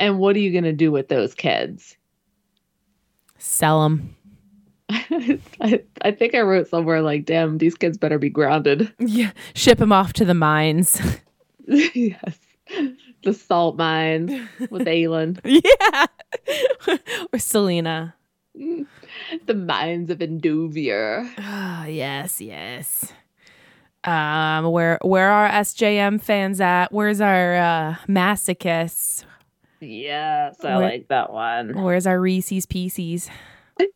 [0.00, 1.96] And what are you going to do with those kids?
[3.38, 4.16] Sell them.
[4.90, 8.92] I, I think I wrote somewhere like, damn, these kids better be grounded.
[8.98, 11.00] Yeah, ship them off to the mines.
[11.68, 12.38] yes.
[13.22, 14.30] The salt mines
[14.70, 15.38] with Aelin.
[15.44, 16.06] yeah.
[17.32, 18.14] or Celaena.
[18.54, 21.30] the mines of Endovier.
[21.38, 23.12] Ah, yes, yes.
[24.04, 26.90] Um, where where are SJM fans at?
[26.92, 29.24] Where's our uh, masochists?
[29.80, 31.82] Yes, I Where- like that one.
[31.82, 33.30] Where's our Reese's Pieces?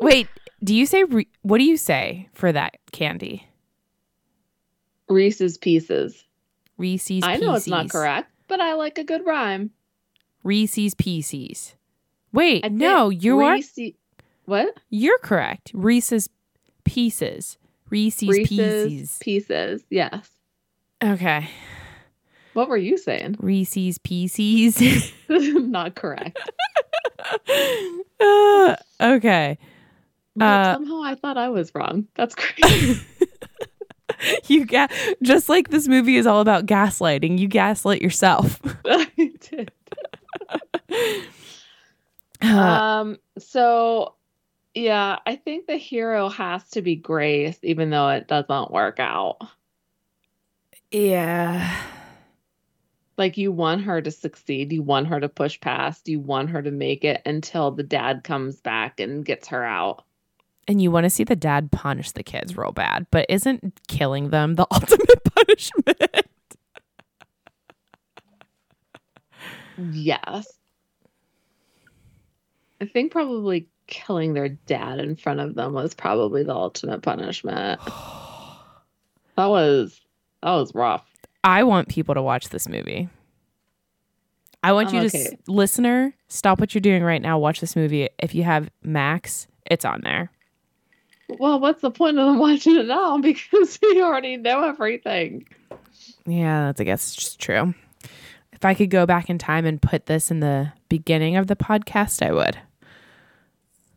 [0.00, 0.28] Wait,
[0.62, 3.48] do you say Re- what do you say for that candy?
[5.08, 6.24] Reese's Pieces.
[6.76, 7.22] Reese's.
[7.24, 9.70] I know it's not correct, but I like a good rhyme.
[10.42, 11.74] Reese's Pieces.
[12.32, 13.94] Wait, no, you are Reese-
[14.44, 14.76] What?
[14.90, 15.70] you're correct.
[15.74, 16.28] Reese's
[16.84, 17.58] Pieces.
[17.90, 19.18] Reese's, Reese's Pieces.
[19.20, 19.84] Pieces.
[19.90, 20.28] Yes.
[21.02, 21.48] okay.
[22.54, 23.36] What were you saying?
[23.40, 25.12] Reese's Pieces.
[25.28, 26.38] not correct.
[28.20, 29.58] Uh, okay.
[30.40, 32.06] Uh, somehow I thought I was wrong.
[32.14, 33.00] That's great.
[34.48, 34.88] you ga-
[35.22, 37.38] just like this movie is all about gaslighting.
[37.38, 38.60] You gaslight yourself.
[38.84, 39.06] I
[39.40, 39.70] did.
[40.90, 43.18] Uh, Um.
[43.38, 44.14] So,
[44.74, 49.38] yeah, I think the hero has to be Grace, even though it doesn't work out.
[50.90, 51.76] yeah.
[53.16, 56.62] Like you want her to succeed, you want her to push past, you want her
[56.62, 60.04] to make it until the dad comes back and gets her out.
[60.66, 64.30] and you want to see the dad punish the kids real bad, but isn't killing
[64.30, 66.26] them the ultimate punishment?
[69.76, 70.46] Yes.
[72.80, 77.80] I think probably killing their dad in front of them was probably the ultimate punishment.
[79.36, 80.00] That was
[80.44, 81.04] that was rough.
[81.44, 83.08] I want people to watch this movie.
[84.62, 85.26] I want I'm you to, okay.
[85.26, 87.38] s- listener, stop what you're doing right now.
[87.38, 88.08] Watch this movie.
[88.18, 90.30] If you have Max, it's on there.
[91.38, 93.18] Well, what's the point of them watching it now?
[93.22, 95.46] Because we already know everything.
[96.26, 97.74] Yeah, that's I guess just true.
[98.52, 101.56] If I could go back in time and put this in the beginning of the
[101.56, 102.56] podcast, I would.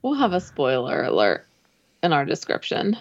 [0.02, 1.46] We'll have a spoiler alert
[2.04, 2.98] in our description.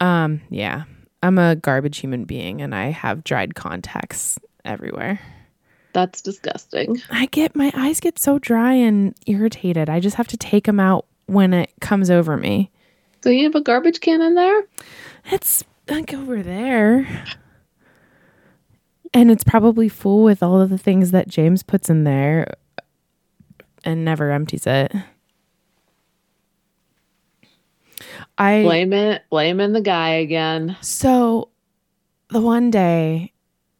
[0.00, 0.84] Um, yeah.
[1.22, 5.20] I'm a garbage human being and I have dried contacts everywhere.
[5.92, 7.00] That's disgusting.
[7.10, 9.88] I get my eyes get so dry and irritated.
[9.88, 12.70] I just have to take them out when it comes over me.
[13.22, 14.64] So you have a garbage can in there?
[15.26, 17.26] It's like over there.
[19.14, 22.54] And it's probably full with all of the things that James puts in there
[23.84, 24.92] and never empties it.
[28.38, 29.22] I Blame it.
[29.30, 30.76] Blaming the guy again.
[30.80, 31.48] So
[32.28, 33.32] the one day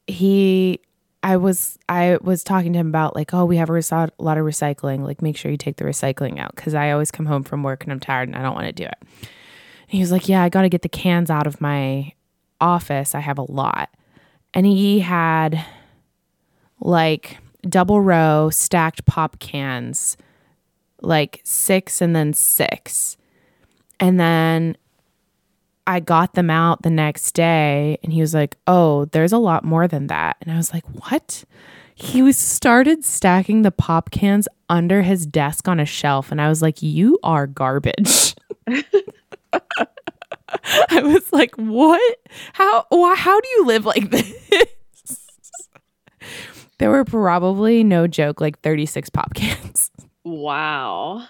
[0.07, 0.79] he
[1.23, 4.37] I was I was talking to him about like, oh, we have a recy- lot
[4.37, 5.05] of recycling.
[5.05, 7.83] Like, make sure you take the recycling out because I always come home from work
[7.83, 8.97] and I'm tired and I don't want to do it.
[9.01, 9.19] And
[9.87, 12.11] he was like, yeah, I got to get the cans out of my
[12.59, 13.15] office.
[13.15, 13.89] I have a lot,
[14.53, 15.65] and he had
[16.81, 20.17] like double row stacked pop cans,
[21.01, 23.15] like six and then six,
[24.03, 24.75] and then
[25.87, 29.63] I got them out the next day and he was like, "Oh, there's a lot
[29.63, 31.45] more than that." And I was like, "What?"
[31.95, 36.49] He was started stacking the pop cans under his desk on a shelf and I
[36.49, 38.35] was like, "You are garbage."
[38.67, 38.83] I
[41.01, 42.17] was like, "What?
[42.51, 45.15] How how do you live like this?"
[46.77, 49.91] there were probably no joke like 36 pop cans.
[50.25, 51.29] Wow.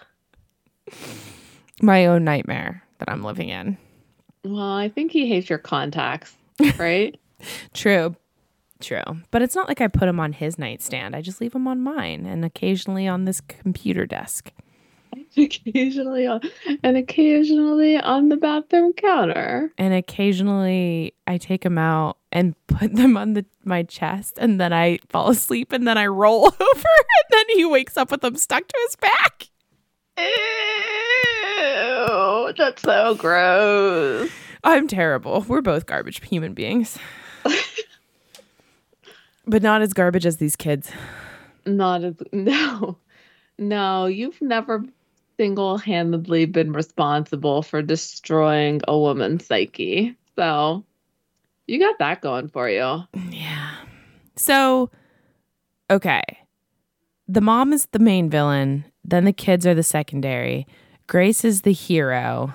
[1.83, 3.77] My own nightmare that I'm living in.
[4.45, 6.33] Well, I think he hates your contacts,
[6.77, 7.19] right?
[7.73, 8.15] True.
[8.79, 9.03] True.
[9.31, 11.13] But it's not like I put him on his nightstand.
[11.13, 14.53] I just leave him on mine and occasionally on this computer desk.
[15.37, 16.39] occasionally on,
[16.83, 19.73] and occasionally on the bathroom counter.
[19.77, 24.71] And occasionally I take them out and put them on the my chest and then
[24.71, 28.37] I fall asleep and then I roll over and then he wakes up with them
[28.37, 29.49] stuck to his back.
[31.57, 34.29] Ew, that's so gross.
[34.63, 35.45] I'm terrible.
[35.47, 36.97] We're both garbage human beings.
[39.47, 40.91] but not as garbage as these kids.
[41.65, 42.97] Not as no,
[43.57, 44.05] no.
[44.05, 44.83] You've never
[45.37, 50.83] single-handedly been responsible for destroying a woman's psyche, so
[51.67, 53.03] you got that going for you.
[53.29, 53.75] Yeah.
[54.35, 54.89] So,
[55.89, 56.23] okay.
[57.27, 60.67] The mom is the main villain, then the kids are the secondary.
[61.07, 62.53] Grace is the hero.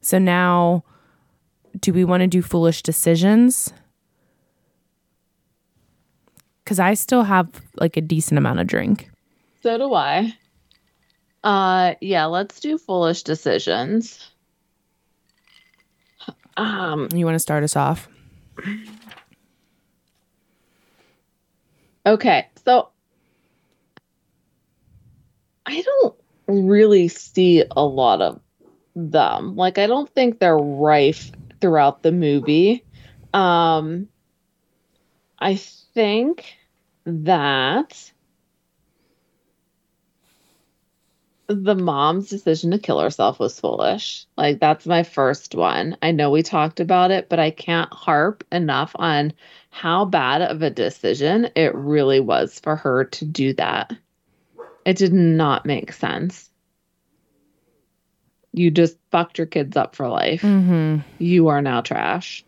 [0.00, 0.84] So now,
[1.78, 3.72] do we want to do foolish decisions?
[6.64, 9.10] Because I still have like a decent amount of drink.
[9.62, 10.34] So do I.
[11.42, 12.26] Uh, yeah.
[12.26, 14.30] Let's do foolish decisions.
[16.56, 18.08] Um, You want to start us off?
[22.04, 22.88] Okay, so
[25.66, 26.14] I don't
[26.50, 28.40] really see a lot of
[28.94, 29.56] them.
[29.56, 32.84] Like I don't think they're rife throughout the movie.
[33.32, 34.08] Um
[35.38, 36.54] I think
[37.06, 38.12] that
[41.46, 44.26] the mom's decision to kill herself was foolish.
[44.36, 45.96] Like that's my first one.
[46.00, 49.32] I know we talked about it, but I can't harp enough on
[49.70, 53.92] how bad of a decision it really was for her to do that.
[54.84, 56.50] It did not make sense.
[58.52, 60.42] You just fucked your kids up for life.
[60.42, 60.98] Mm-hmm.
[61.18, 62.44] You are now trash.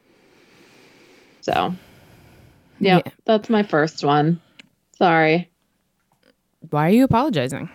[1.42, 1.74] So,
[2.80, 3.12] yeah, Yeah.
[3.24, 4.40] that's my first one.
[4.96, 5.50] Sorry.
[6.70, 7.68] Why are you apologizing?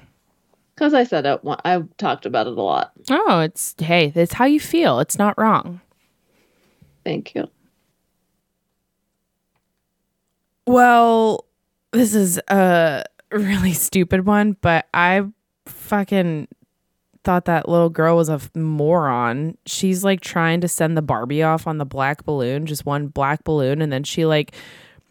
[0.76, 2.92] Because I said it, one- I talked about it a lot.
[3.10, 5.00] Oh, it's hey, it's how you feel.
[5.00, 5.82] It's not wrong.
[7.04, 7.48] Thank you.
[10.66, 11.46] Well,
[11.94, 15.24] this is a really stupid one, but I
[15.66, 16.48] fucking
[17.24, 19.58] thought that little girl was a moron.
[19.66, 23.44] She's like trying to send the Barbie off on the black balloon, just one black
[23.44, 24.54] balloon, and then she like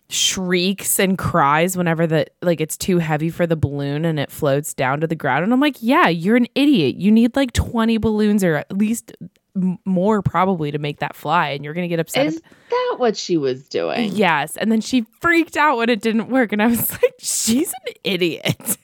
[0.08, 4.72] shrieks and cries whenever the like it's too heavy for the balloon and it floats
[4.72, 6.96] down to the ground and I'm like, "Yeah, you're an idiot.
[6.96, 9.12] You need like 20 balloons or at least
[9.56, 12.40] m- more probably to make that fly and you're to get upset." Is
[12.70, 14.12] that what she was doing?
[14.12, 17.72] Yes, and then she freaked out when it didn't work and I was like, "She's
[17.86, 18.76] an idiot."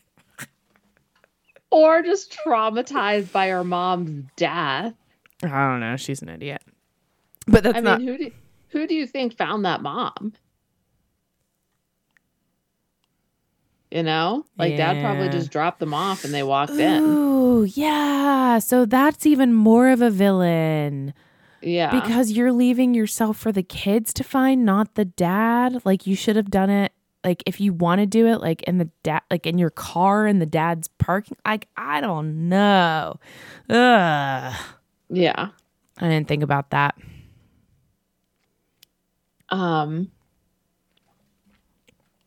[1.70, 4.95] Or just traumatized by her mom's death.
[5.43, 6.62] I don't know, she's an idiot.
[7.47, 8.31] But that's I not mean, who do
[8.68, 10.35] who do you think found that mom?
[13.93, 17.03] You know, like dad probably just dropped them off and they walked in.
[17.03, 18.59] Ooh, yeah.
[18.59, 21.12] So that's even more of a villain.
[21.61, 26.16] Yeah, because you're leaving yourself for the kids to find not the dad like you
[26.16, 29.20] should have done it like if you want to do it like in the dad
[29.30, 33.20] like in your car in the dad's parking like i don't know
[33.70, 34.55] Ugh.
[35.09, 35.49] yeah.
[35.99, 36.97] i didn't think about that
[39.51, 40.11] Um.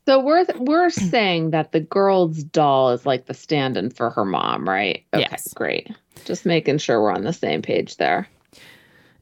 [0.06, 4.68] So we're we're saying that the girl's doll is like the stand-in for her mom,
[4.70, 5.04] right?
[5.14, 5.54] Okay, Yes.
[5.56, 5.90] great.
[6.26, 8.28] Just making sure we're on the same page there.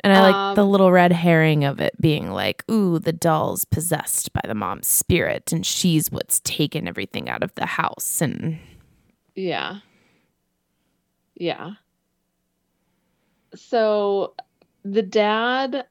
[0.02, 3.64] and i like the Um, little red herring of it being like ooh the doll's
[3.66, 8.60] possessed by the mom's spirit and she's what's taken everything out of the house and
[9.36, 9.80] Yeah.
[11.36, 11.72] Yeah.
[13.56, 14.34] So
[14.84, 15.86] the dad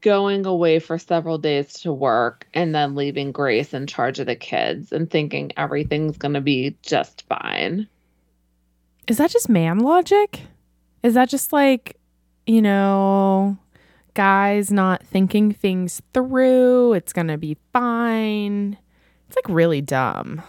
[0.00, 4.36] going away for several days to work and then leaving Grace in charge of the
[4.36, 7.88] kids and thinking everything's going to be just fine.
[9.08, 10.42] Is that just man logic?
[11.02, 11.96] Is that just like,
[12.46, 13.58] you know,
[14.14, 16.94] guys not thinking things through?
[16.94, 18.76] It's going to be fine.
[19.28, 20.42] It's like really dumb.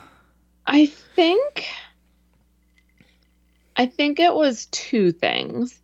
[0.65, 1.65] I think
[3.75, 5.81] I think it was two things.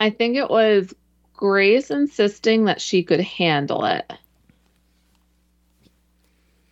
[0.00, 0.94] I think it was
[1.36, 4.10] Grace insisting that she could handle it.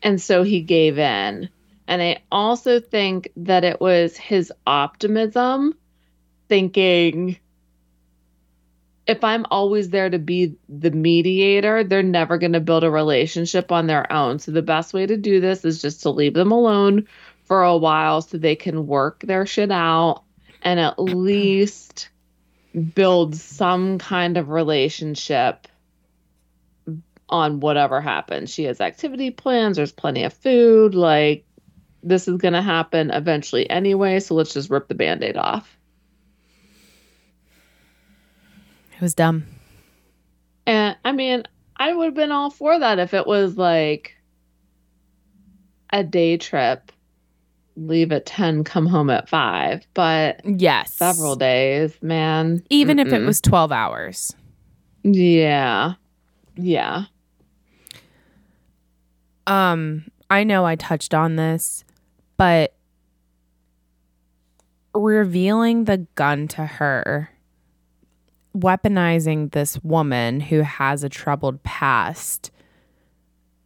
[0.02, 1.48] And so he gave in.
[1.86, 5.74] And I also think that it was his optimism
[6.48, 7.38] thinking
[9.06, 13.70] if I'm always there to be the mediator, they're never going to build a relationship
[13.70, 14.38] on their own.
[14.38, 17.06] So the best way to do this is just to leave them alone
[17.44, 20.22] for a while so they can work their shit out
[20.62, 22.08] and at least
[22.74, 25.68] build some kind of relationship
[27.28, 28.50] on whatever happens.
[28.50, 31.44] She has activity plans, there's plenty of food, like
[32.02, 35.78] this is going to happen eventually anyway, so let's just rip the band-aid off.
[38.94, 39.46] It was dumb.
[40.66, 41.44] And I mean,
[41.76, 44.16] I would have been all for that if it was like
[45.90, 46.92] a day trip,
[47.76, 50.92] leave at 10, come home at 5, but Yes.
[50.94, 52.62] several days, man.
[52.70, 54.34] Even if it was 12 hours.
[55.02, 55.94] Yeah.
[56.56, 57.04] Yeah.
[59.46, 61.84] Um, I know I touched on this,
[62.36, 62.74] but
[64.94, 67.30] revealing the gun to her,
[68.56, 72.50] weaponizing this woman who has a troubled past,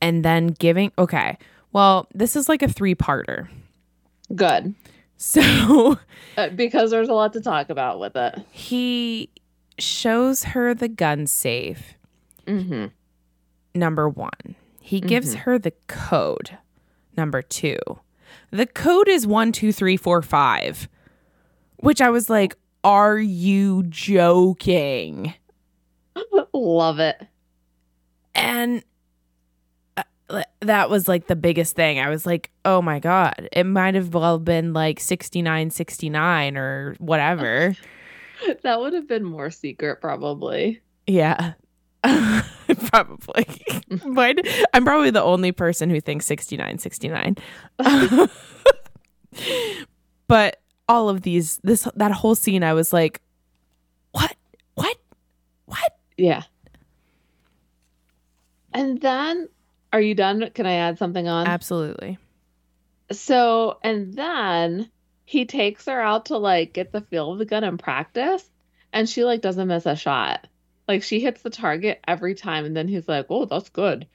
[0.01, 1.37] and then giving okay,
[1.73, 3.49] well, this is like a three-parter.
[4.35, 4.75] Good.
[5.17, 5.99] So
[6.37, 8.39] Uh, because there's a lot to talk about with it.
[8.53, 9.29] he
[9.79, 11.95] shows her the gun safe
[12.47, 12.87] Mm-hmm.
[13.75, 14.55] number one.
[14.81, 16.57] He gives her the code,
[17.17, 17.77] number two.
[18.51, 20.89] The code is one, two, three, four, five,
[21.79, 25.35] which I was like, are you joking?
[26.55, 27.21] Love it.
[28.35, 28.83] And
[30.61, 31.99] that was like the biggest thing.
[31.99, 37.77] I was like, oh my God, it might have well been like 6969 or whatever.
[38.63, 40.81] That would have been more secret, probably.
[41.09, 41.55] Yeah.
[42.05, 43.47] probably.
[44.15, 44.39] but
[44.73, 47.37] I'm probably the only person who thinks 69 69.
[50.29, 53.21] but all of these this that whole scene I was like
[54.13, 54.37] what?
[54.75, 54.97] What?
[55.67, 55.97] What?
[56.17, 56.45] Yeah.
[58.73, 59.49] And then,
[59.93, 60.51] are you done?
[60.55, 61.47] Can I add something on?
[61.47, 62.19] Absolutely.
[63.11, 64.91] So, and then
[65.25, 68.49] he takes her out to like get the feel of the gun and practice,
[68.93, 70.47] and she like doesn't miss a shot.
[70.87, 74.07] Like she hits the target every time, and then he's like, "Oh, that's good,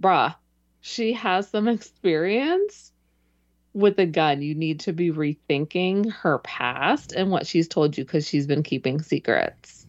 [0.00, 0.34] bruh."
[0.82, 2.92] She has some experience
[3.74, 4.40] with a gun.
[4.40, 8.62] You need to be rethinking her past and what she's told you because she's been
[8.62, 9.86] keeping secrets.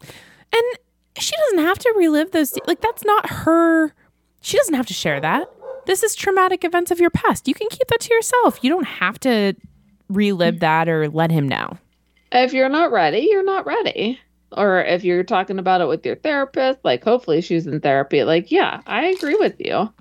[0.00, 0.78] And
[1.20, 3.92] she doesn't have to relive those like that's not her
[4.40, 5.50] she doesn't have to share that.
[5.86, 7.48] This is traumatic events of your past.
[7.48, 8.62] You can keep that to yourself.
[8.62, 9.54] You don't have to
[10.08, 10.60] relive mm.
[10.60, 11.76] that or let him know.
[12.30, 14.20] If you're not ready, you're not ready.
[14.56, 18.24] or if you're talking about it with your therapist, like hopefully she's in therapy.
[18.24, 19.92] Like, yeah, I agree with you.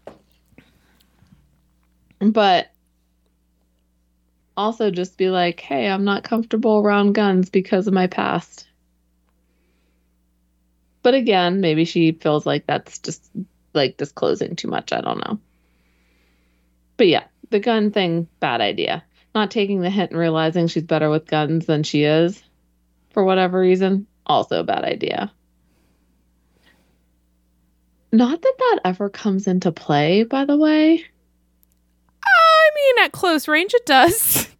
[2.20, 2.72] But
[4.56, 8.67] also just be like, hey, I'm not comfortable around guns because of my past.
[11.08, 13.32] But again, maybe she feels like that's just
[13.74, 14.92] like disclosing too much.
[14.92, 15.40] I don't know.
[16.98, 19.06] But yeah, the gun thing, bad idea.
[19.34, 22.44] Not taking the hint and realizing she's better with guns than she is
[23.12, 25.32] for whatever reason, also a bad idea.
[28.12, 31.06] Not that that ever comes into play, by the way.
[32.22, 34.50] I mean, at close range, it does.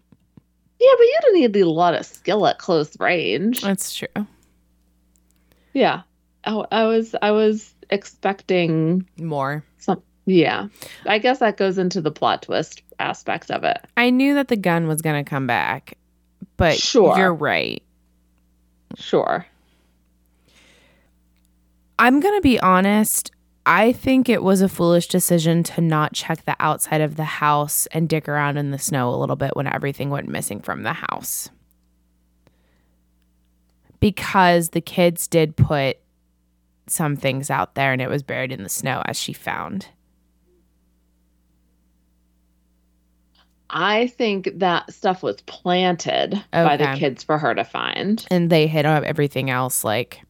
[0.80, 3.64] Yeah, but you don't need a lot of skill at close range.
[3.64, 4.28] That's true.
[5.74, 6.04] Yeah,
[6.48, 9.64] I, I was I was expecting More.
[9.78, 10.02] some.
[10.26, 10.68] Yeah,
[11.06, 13.78] I guess that goes into the plot twist aspect of it.
[13.96, 15.98] I knew that the gun was going to come back,
[16.58, 17.18] but Sure.
[17.18, 17.82] you're right.
[18.98, 19.46] Sure.
[22.00, 23.32] I'm going to be honest.
[23.66, 27.86] I think it was a foolish decision to not check the outside of the house
[27.88, 30.94] and dig around in the snow a little bit when everything went missing from the
[30.94, 31.50] house.
[34.00, 35.98] Because the kids did put
[36.90, 39.88] some things out there and it was buried in the snow as she found.
[43.70, 48.26] I think that stuff was planted by the kids for her to find.
[48.32, 50.22] And they hid up everything else like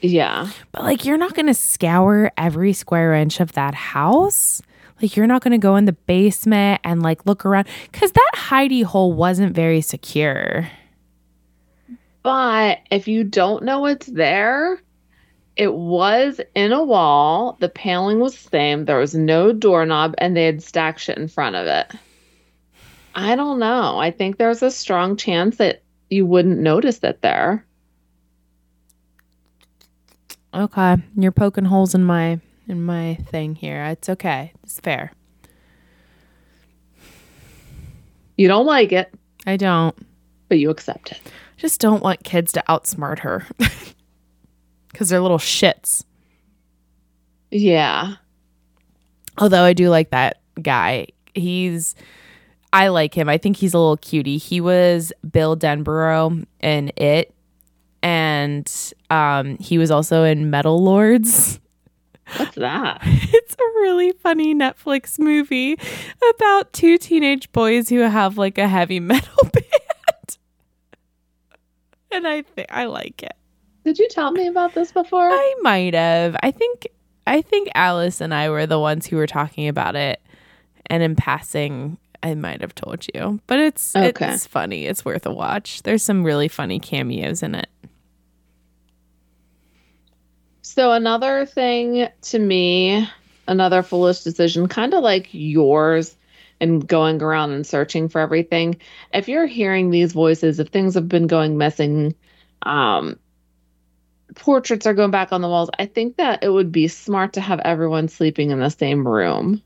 [0.00, 0.50] Yeah.
[0.72, 4.60] But like you're not going to scour every square inch of that house.
[5.00, 8.32] Like you're not going to go in the basement and like look around cuz that
[8.34, 10.68] hidey hole wasn't very secure.
[12.22, 14.82] But if you don't know it's there,
[15.56, 17.56] it was in a wall.
[17.60, 18.84] The paneling was the same.
[18.84, 21.92] There was no doorknob, and they had stacked shit in front of it.
[23.14, 23.98] I don't know.
[23.98, 27.64] I think there's a strong chance that you wouldn't notice it there.
[30.54, 33.84] Okay, you're poking holes in my in my thing here.
[33.84, 34.52] It's okay.
[34.62, 35.12] It's fair.
[38.36, 39.12] You don't like it,
[39.46, 39.94] I don't.
[40.48, 41.20] but you accept it.
[41.56, 43.46] Just don't want kids to outsmart her.
[44.94, 46.04] Cuz they're little shits.
[47.50, 48.14] Yeah.
[49.38, 51.08] Although I do like that guy.
[51.34, 51.94] He's
[52.72, 53.28] I like him.
[53.28, 54.38] I think he's a little cutie.
[54.38, 57.34] He was Bill Denbrough in It
[58.02, 61.60] and um he was also in Metal Lords.
[62.36, 63.00] What's that?
[63.04, 65.76] It's a really funny Netflix movie
[66.36, 70.38] about two teenage boys who have like a heavy metal band.
[72.12, 73.32] And I think I like it.
[73.84, 75.30] Did you tell me about this before?
[75.30, 76.36] I might have.
[76.42, 76.88] I think
[77.26, 80.20] I think Alice and I were the ones who were talking about it,
[80.86, 83.40] and in passing, I might have told you.
[83.46, 84.34] But it's Okay.
[84.34, 84.86] it's funny.
[84.86, 85.82] It's worth a watch.
[85.82, 87.68] There's some really funny cameos in it.
[90.62, 93.08] So another thing to me,
[93.48, 96.16] another foolish decision, kind of like yours
[96.60, 98.76] and going around and searching for everything.
[99.14, 102.14] If you're hearing these voices, if things have been going missing,
[102.62, 103.18] um,
[104.34, 107.40] portraits are going back on the walls, I think that it would be smart to
[107.40, 109.62] have everyone sleeping in the same room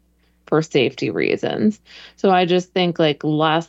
[0.46, 1.80] for safety reasons.
[2.16, 3.68] So I just think like less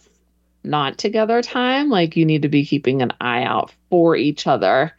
[0.64, 4.93] not together time, like you need to be keeping an eye out for each other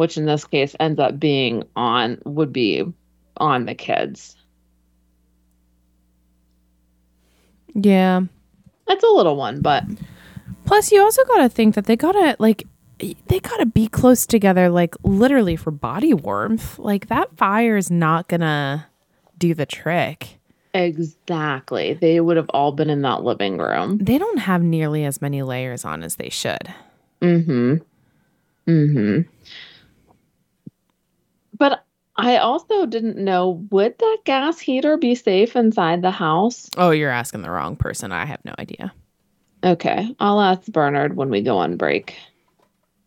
[0.00, 2.84] which in this case ends up being on would be
[3.36, 4.34] on the kids.
[7.74, 8.22] Yeah.
[8.88, 9.84] It's a little one, but
[10.64, 12.66] Plus, you also got to think that they gotta like
[13.26, 16.78] they gotta be close together, like literally for body warmth.
[16.78, 18.86] Like that fire is not gonna
[19.38, 20.38] do the trick.
[20.74, 21.94] exactly.
[21.94, 23.98] They would have all been in that living room.
[23.98, 26.72] They don't have nearly as many layers on as they should.
[27.20, 27.76] Mm-hmm.
[28.70, 29.20] Mm-hmm.
[31.58, 31.84] But
[32.16, 36.68] I also didn't know would that gas heater be safe inside the house?
[36.76, 38.12] Oh, you're asking the wrong person.
[38.12, 38.92] I have no idea.
[39.64, 42.16] Okay, I'll ask Bernard when we go on break.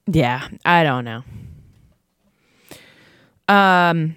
[0.07, 1.23] Yeah, I don't know.
[3.47, 4.15] Um,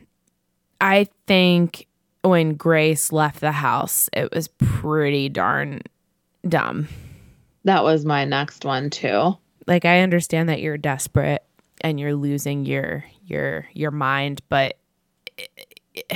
[0.81, 1.87] I think
[2.23, 5.83] when Grace left the house, it was pretty darn
[6.49, 6.89] dumb.
[7.65, 9.37] That was my next one too.
[9.67, 11.45] Like I understand that you're desperate
[11.81, 14.79] and you're losing your your your mind, but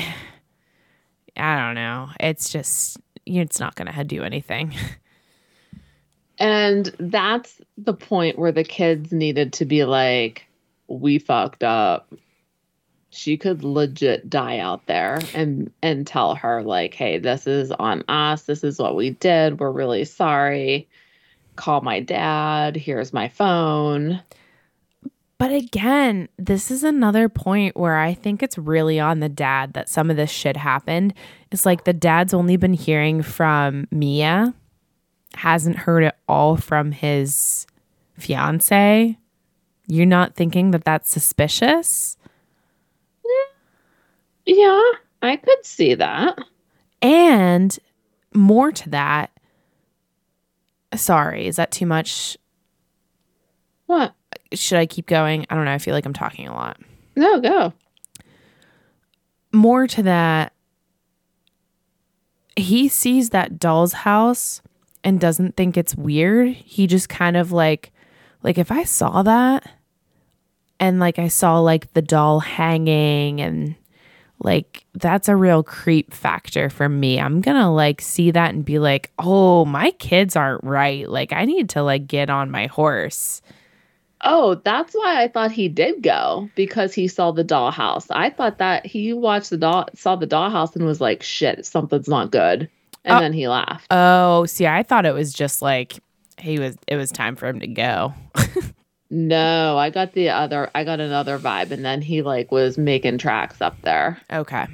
[1.36, 2.10] I don't know.
[2.20, 4.74] It's just it's not going to do anything.
[6.41, 10.47] And that's the point where the kids needed to be like,
[10.88, 12.12] we fucked up.
[13.11, 18.05] She could legit die out there and and tell her like, "Hey, this is on
[18.09, 18.45] us.
[18.45, 19.59] This is what we did.
[19.59, 20.88] We're really sorry.
[21.57, 22.76] Call my dad.
[22.76, 24.22] Here's my phone."
[25.38, 29.88] But again, this is another point where I think it's really on the dad that
[29.88, 31.14] some of this shit happened.
[31.51, 34.55] It's like the dad's only been hearing from Mia,
[35.34, 37.66] hasn't heard it all from his
[38.18, 39.16] fiance.
[39.86, 42.16] You're not thinking that that's suspicious?
[44.46, 44.82] Yeah,
[45.22, 46.38] I could see that.
[47.02, 47.78] And
[48.34, 49.30] more to that,
[50.94, 52.36] sorry, is that too much?
[53.86, 54.14] What?
[54.52, 55.46] Should I keep going?
[55.48, 55.72] I don't know.
[55.72, 56.78] I feel like I'm talking a lot.
[57.16, 57.72] No, go.
[59.52, 60.52] More to that,
[62.56, 64.62] he sees that doll's house
[65.05, 66.48] and doesn't think it's weird.
[66.48, 67.92] He just kind of like,
[68.42, 69.68] like if I saw that
[70.78, 73.76] and like I saw like the doll hanging and
[74.42, 77.20] like that's a real creep factor for me.
[77.20, 81.09] I'm going to like see that and be like, "Oh, my kids aren't right.
[81.09, 83.42] Like I need to like get on my horse."
[84.22, 88.07] Oh, that's why I thought he did go because he saw the dollhouse.
[88.11, 92.09] I thought that he watched the doll, saw the dollhouse, and was like, "Shit, something's
[92.09, 92.70] not good,"
[93.05, 93.20] and Oh.
[93.20, 93.86] then he laughed.
[93.90, 95.98] Oh, see, I thought it was just like
[96.38, 98.14] he was it was time for him to go.
[99.11, 100.70] No, I got the other.
[100.74, 104.20] I got another vibe, and then he like was making tracks up there.
[104.32, 104.66] Okay.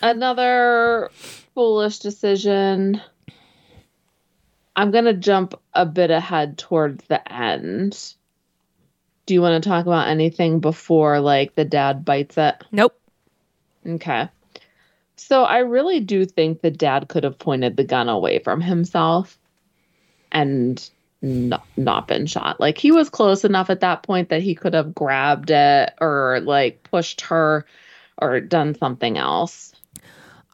[0.00, 1.10] Another
[1.54, 3.00] foolish decision.
[4.74, 8.14] I'm gonna jump a bit ahead towards the end.
[9.26, 12.56] Do you want to talk about anything before like the dad bites it?
[12.72, 12.98] Nope.
[13.86, 14.28] Okay.
[15.22, 19.38] So I really do think the dad could have pointed the gun away from himself
[20.32, 20.90] and
[21.22, 22.60] not, not been shot.
[22.60, 26.40] Like he was close enough at that point that he could have grabbed it or
[26.42, 27.64] like pushed her
[28.20, 29.72] or done something else.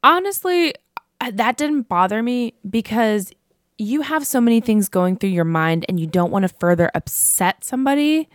[0.02, 0.74] Honestly,
[1.20, 3.32] uh, that didn't bother me because
[3.78, 6.90] you have so many things going through your mind and you don't want to further
[6.94, 8.28] upset somebody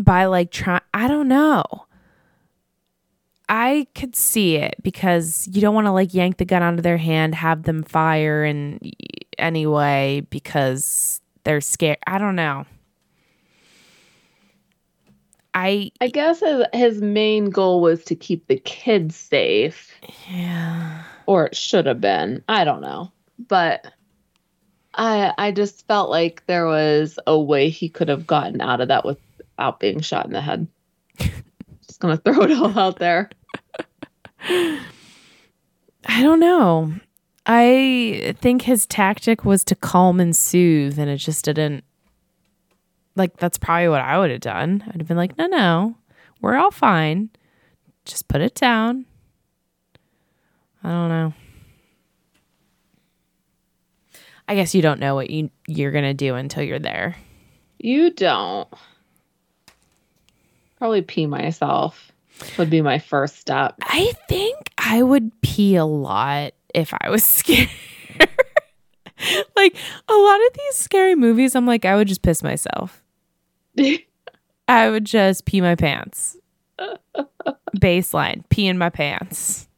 [0.00, 1.64] by like trying I don't know.
[3.50, 6.84] I could see it because you don't want to like yank the gun out of
[6.84, 8.78] their hand, have them fire and
[9.38, 11.98] anyway because they're scared.
[12.06, 12.64] I don't know.
[15.52, 19.92] I I guess his, his main goal was to keep the kids safe,
[20.30, 21.02] yeah.
[21.26, 22.44] or it should have been.
[22.48, 23.10] I don't know.
[23.48, 23.84] But
[24.94, 28.86] I I just felt like there was a way he could have gotten out of
[28.88, 30.68] that without being shot in the head.
[31.18, 33.28] just gonna throw it all out there.
[34.42, 36.94] I don't know.
[37.46, 41.84] I think his tactic was to calm and soothe, and it just didn't.
[43.16, 44.84] Like, that's probably what I would have done.
[44.86, 45.96] I'd have been like, no, no,
[46.40, 47.30] we're all fine.
[48.04, 49.04] Just put it down.
[50.82, 51.34] I don't know.
[54.48, 57.16] I guess you don't know what you, you're to do until you're there.
[57.78, 58.68] You don't.
[60.76, 62.10] Probably pee myself
[62.58, 63.74] would be my first step.
[63.82, 67.68] I think I would pee a lot if I was scared.
[69.56, 69.76] like
[70.08, 73.02] a lot of these scary movies, I'm like, I would just piss myself.
[74.68, 76.36] I would just pee my pants.
[77.76, 79.68] Baseline, pee in my pants.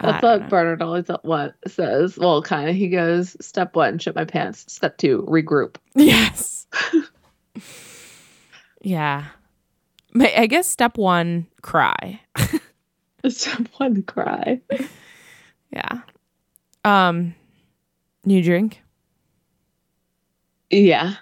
[0.00, 2.16] That's what Bernard always what says.
[2.16, 2.76] Well, kind of.
[2.76, 4.64] He goes, step one, shit my pants.
[4.72, 5.76] Step two, regroup.
[5.94, 6.66] Yes.
[8.82, 9.26] yeah.
[10.20, 12.20] I guess step one, cry.
[13.28, 14.60] Step one, cry.
[15.72, 16.00] Yeah.
[16.84, 17.34] Um,
[18.24, 18.80] new drink.
[20.70, 21.14] Yeah.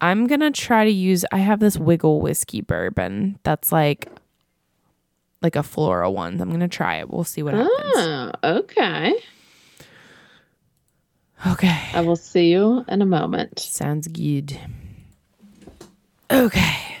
[0.00, 1.24] I'm gonna try to use.
[1.32, 4.08] I have this Wigle whiskey bourbon that's like,
[5.42, 6.40] like a floral one.
[6.40, 7.10] I'm gonna try it.
[7.10, 7.72] We'll see what happens.
[7.96, 9.14] Oh, okay.
[11.46, 13.58] Okay, I will see you in a moment.
[13.58, 14.58] sounds good.
[16.30, 16.95] Okay,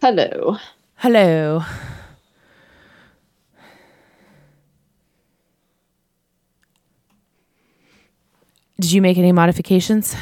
[0.00, 0.56] Hello.
[0.96, 1.62] hello.
[8.80, 10.14] Did you make any modifications?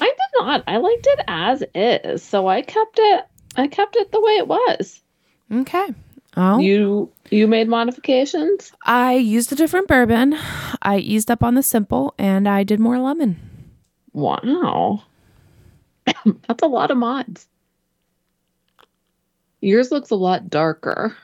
[0.00, 0.64] I did not.
[0.66, 3.24] I liked it as is, so I kept it.
[3.56, 5.00] I kept it the way it was.
[5.52, 5.94] Okay.
[6.36, 8.72] Oh, You you made modifications.
[8.84, 10.36] I used a different bourbon.
[10.80, 13.36] I eased up on the simple, and I did more lemon.
[14.14, 15.02] Wow,
[16.24, 17.46] that's a lot of mods.
[19.62, 21.16] Yours looks a lot darker.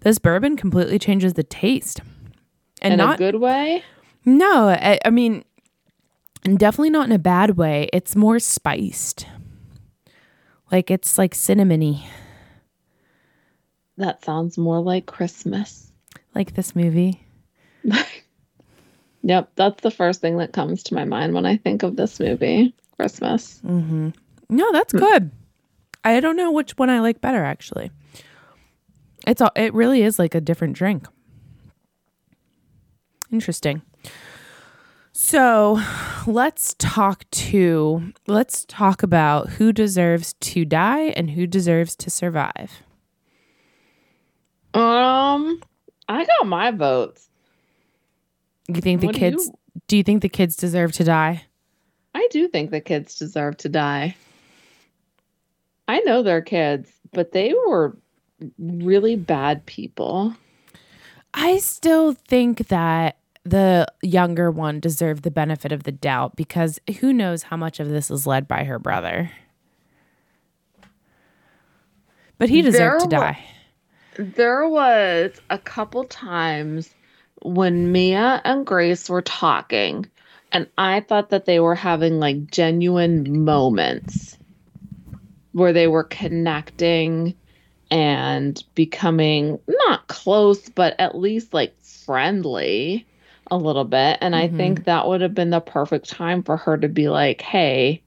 [0.00, 2.00] This bourbon completely changes the taste,
[2.82, 3.82] and in not a good way.
[4.24, 5.44] No, I, I mean,
[6.44, 7.88] definitely not in a bad way.
[7.92, 9.26] It's more spiced.
[10.70, 12.02] Like it's like cinnamony,
[13.96, 15.90] That sounds more like Christmas.
[16.34, 17.22] like this movie.
[19.24, 22.20] Yep, that's the first thing that comes to my mind when I think of this
[22.20, 23.60] movie, Christmas.
[23.64, 24.10] Mm-hmm.
[24.50, 25.30] No, that's good.
[26.04, 27.90] I don't know which one I like better actually.
[29.26, 31.06] It's all it really is like a different drink.
[33.30, 33.82] Interesting.
[35.12, 35.82] So,
[36.26, 42.82] let's talk to let's talk about who deserves to die and who deserves to survive.
[44.74, 45.60] Um,
[46.08, 47.28] I got my votes.
[48.68, 49.52] You think the What do kids you-
[49.88, 51.44] do you think the kids deserve to die?
[52.18, 54.16] I do think the kids deserve to die.
[55.86, 57.96] I know they're kids, but they were
[58.58, 60.34] really bad people.
[61.32, 67.12] I still think that the younger one deserved the benefit of the doubt because who
[67.12, 69.30] knows how much of this is led by her brother.
[72.38, 73.44] But he deserved to There wa- die.
[74.16, 76.90] There was a couple times
[77.42, 80.06] when Mia and Grace were talking,
[80.52, 84.38] and I thought that they were having like genuine moments
[85.52, 87.34] where they were connecting
[87.90, 93.06] and becoming not close, but at least like friendly
[93.50, 94.18] a little bit.
[94.20, 94.56] And I Mhm.
[94.56, 98.02] think that would have been the perfect time for her to be like, hey,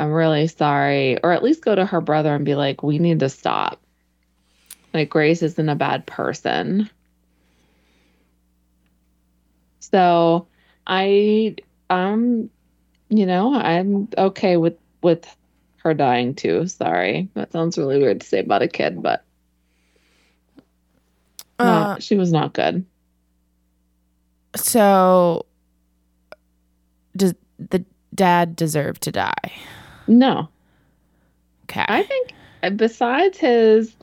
[0.00, 1.22] I'm really sorry.
[1.22, 3.80] Or at least go to her brother and be like, we need to stop.
[4.92, 6.90] Like, Grace isn't a bad person.
[9.80, 10.48] So
[10.86, 11.56] I,
[11.90, 12.50] um,
[13.08, 15.26] you know, I'm okay with, with
[15.78, 16.66] her dying too.
[16.66, 17.28] Sorry.
[17.34, 19.24] That sounds really weird to say about a kid, but
[21.60, 22.84] no, Uh, she was not good.
[24.56, 25.46] so
[27.16, 29.52] does the dad deserve to die?
[30.06, 30.48] No.
[31.64, 31.84] Okay.
[31.88, 32.34] I think
[32.76, 33.94] besides his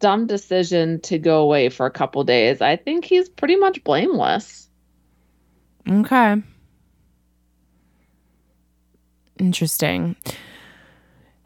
[0.00, 4.67] dumb decision to go away for a couple days, I think he's pretty much blameless.
[5.90, 6.42] Okay.
[9.38, 10.16] Interesting.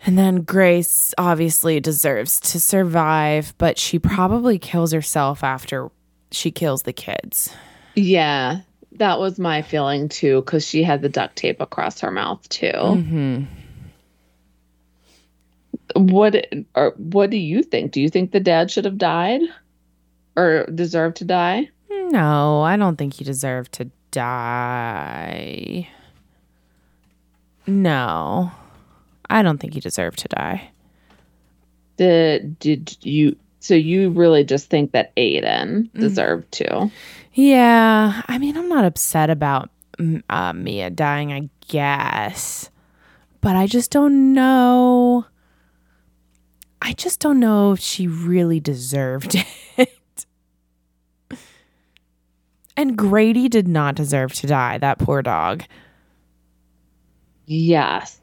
[0.05, 5.90] And then Grace obviously deserves to survive, but she probably kills herself after
[6.32, 7.55] she kills the kids.
[7.95, 8.61] Yeah,
[8.93, 12.72] that was my feeling too, because she had the duct tape across her mouth too.
[12.72, 13.45] Mm-hmm.
[15.95, 17.93] What or what do you think?
[17.93, 19.43] Do you think the dad should have died
[20.36, 21.68] or deserved to die?
[21.90, 25.89] No, I don't think he deserved to die.
[27.67, 28.53] No,
[29.29, 30.71] I don't think he deserved to die.
[31.97, 33.37] Did did you?
[33.61, 36.91] So you really just think that Aidan deserved to?
[37.35, 42.71] Yeah, I mean, I'm not upset about mm, uh, Mia dying, I guess,
[43.41, 45.27] but I just don't know.
[46.81, 49.37] I just don't know if she really deserved
[49.77, 49.89] it.
[52.77, 55.64] And Grady did not deserve to die, that poor dog.
[57.47, 58.20] Yes.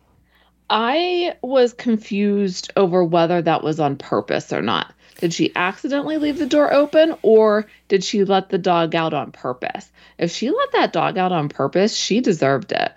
[0.70, 4.93] I was confused over whether that was on purpose or not.
[5.20, 9.32] Did she accidentally leave the door open or did she let the dog out on
[9.32, 9.91] purpose?
[10.18, 12.91] If she let that dog out on purpose, she deserved it.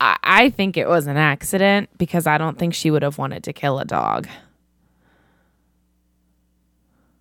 [0.00, 3.44] I, I think it was an accident because I don't think she would have wanted
[3.44, 4.26] to kill a dog.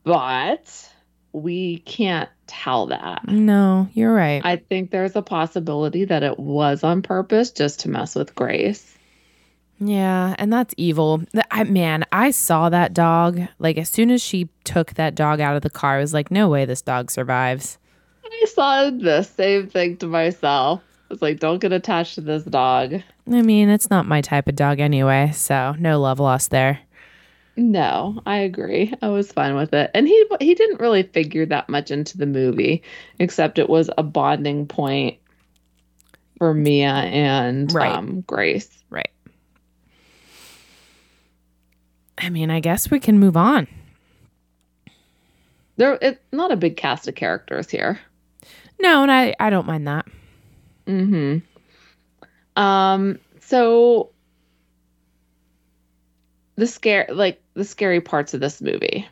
[0.04, 0.92] But
[1.32, 3.28] we can't tell that.
[3.28, 4.42] No, you're right.
[4.44, 8.90] I think there's a possibility that it was on purpose just to mess with Grace.
[9.80, 11.24] Yeah, and that's evil.
[11.52, 13.42] I, man, I saw that dog.
[13.60, 16.32] Like as soon as she took that dog out of the car, I was like,
[16.32, 17.78] "No way, this dog survives."
[18.24, 20.82] I saw the same thing to myself.
[21.10, 22.96] I was like, don't get attached to this dog.
[23.32, 26.80] I mean, it's not my type of dog anyway, so no love lost there.
[27.56, 28.94] No, I agree.
[29.02, 29.92] I was fine with it.
[29.94, 32.82] And he he didn't really figure that much into the movie,
[33.20, 35.18] except it was a bonding point
[36.40, 37.92] for Mia and Right.
[37.96, 38.70] um, Grace.
[38.90, 39.12] Right.
[42.18, 43.68] I mean, I guess we can move on.
[45.76, 48.00] There, it's not a big cast of characters here.
[48.80, 50.08] No, and I I don't mind that.
[50.88, 51.42] Mm
[52.56, 53.20] hmm Um.
[53.42, 54.10] So
[56.56, 59.08] the scare, like the scary parts of this movie.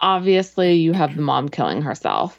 [0.00, 2.38] Obviously, you have the mom killing herself.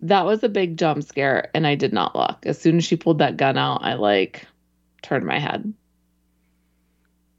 [0.00, 2.44] That was a big jump scare, and I did not look.
[2.44, 4.46] As soon as she pulled that gun out, I like
[5.02, 5.72] turned my head.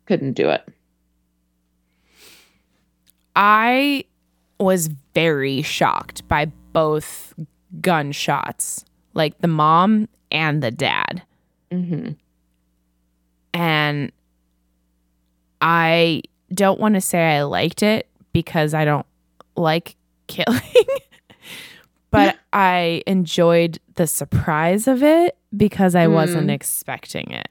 [0.05, 0.67] Couldn't do it.
[3.35, 4.05] I
[4.59, 7.33] was very shocked by both
[7.81, 11.23] gunshots, like the mom and the dad.
[11.71, 12.11] hmm
[13.55, 14.11] and
[15.61, 16.21] I
[16.53, 19.05] don't want to say I liked it because I don't
[19.55, 19.95] like
[20.27, 20.61] killing,
[22.11, 26.53] but I enjoyed the surprise of it because I wasn't Mm.
[26.53, 27.49] expecting it.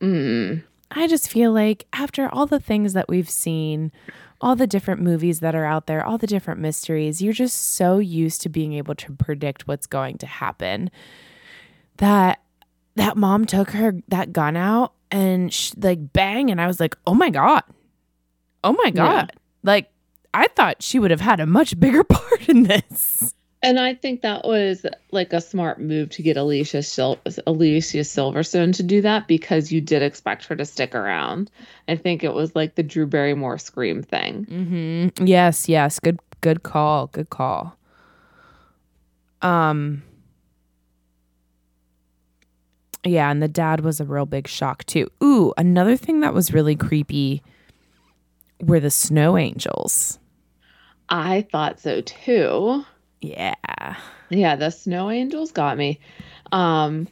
[0.00, 0.62] Mm.
[0.92, 3.92] I just feel like after all the things that we've seen,
[4.40, 7.98] all the different movies that are out there, all the different mysteries, you're just so
[7.98, 10.90] used to being able to predict what's going to happen
[11.98, 12.40] that
[12.96, 16.96] that mom took her that gun out and sh- like bang and I was like,
[17.06, 17.62] "Oh my god.
[18.64, 19.32] Oh my god."
[19.62, 19.90] Like
[20.32, 23.34] I thought she would have had a much bigger part in this.
[23.62, 28.74] And I think that was like a smart move to get Alicia Sil- Alicia Silverstone
[28.76, 31.50] to do that because you did expect her to stick around.
[31.86, 34.46] I think it was like the Drew Barrymore scream thing.
[34.46, 35.26] mm-hmm.
[35.26, 35.98] Yes, yes.
[35.98, 37.08] Good good call.
[37.08, 37.76] Good call.
[39.42, 40.02] Um
[43.04, 45.08] Yeah, and the dad was a real big shock too.
[45.22, 47.42] Ooh, another thing that was really creepy
[48.60, 50.18] were the snow angels.
[51.08, 52.84] I thought so too.
[53.20, 53.96] Yeah.
[54.28, 56.00] Yeah, the snow angels got me.
[56.52, 57.08] Um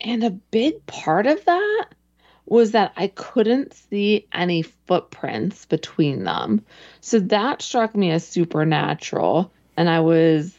[0.00, 1.86] and a big part of that
[2.44, 6.64] was that I couldn't see any footprints between them.
[7.00, 10.56] So that struck me as supernatural and I was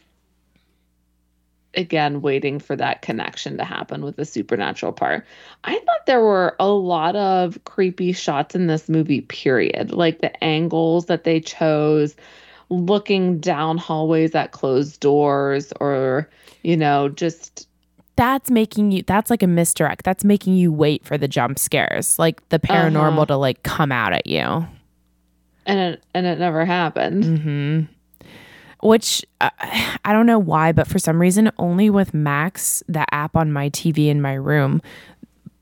[1.78, 5.24] again waiting for that connection to happen with the supernatural part.
[5.64, 10.44] I thought there were a lot of creepy shots in this movie period, like the
[10.44, 12.14] angles that they chose
[12.68, 16.28] looking down hallways at closed doors or
[16.64, 17.66] you know just
[18.16, 20.04] That's making you that's like a misdirect.
[20.04, 23.26] That's making you wait for the jump scares, like the paranormal Uh-huh.
[23.26, 24.66] to like come out at you.
[25.64, 27.80] and it and it never happened hmm
[28.82, 29.50] Which uh,
[30.04, 33.70] I don't know why, but for some reason, only with Max, the app on my
[33.70, 34.80] TV in my room,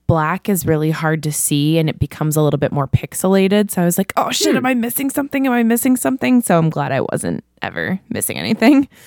[0.07, 3.71] black is really hard to see and it becomes a little bit more pixelated.
[3.73, 4.59] So I was like, oh shit, Hmm.
[4.59, 5.47] am I missing something?
[5.47, 6.43] Am I missing something?
[6.43, 8.89] So I'm glad I wasn't ever missing anything.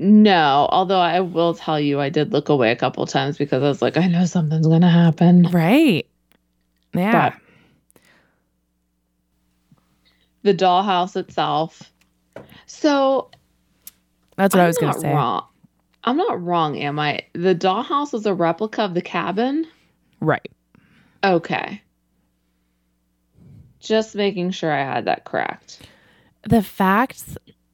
[0.00, 3.66] no although i will tell you i did look away a couple times because i
[3.66, 6.06] was like i know something's gonna happen Right.
[6.94, 7.30] Yeah.
[7.30, 7.40] But-
[10.44, 11.92] the dollhouse itself
[12.66, 13.28] so
[14.38, 15.12] That's what i I'm was going to say.
[15.12, 15.44] wrong
[16.04, 19.66] i'm not wrong am i the dollhouse is a replica of the cabin
[20.20, 20.50] Right.
[21.22, 21.82] okay
[23.80, 25.80] just making sure i had that correct
[26.48, 27.24] The fact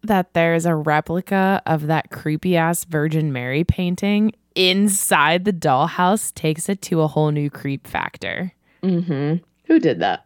[0.02, 6.68] that there's a replica of that creepy ass Virgin Mary painting inside the dollhouse takes
[6.68, 8.52] it to a whole new creep factor.
[8.82, 9.36] mm-hmm
[9.66, 10.24] who did that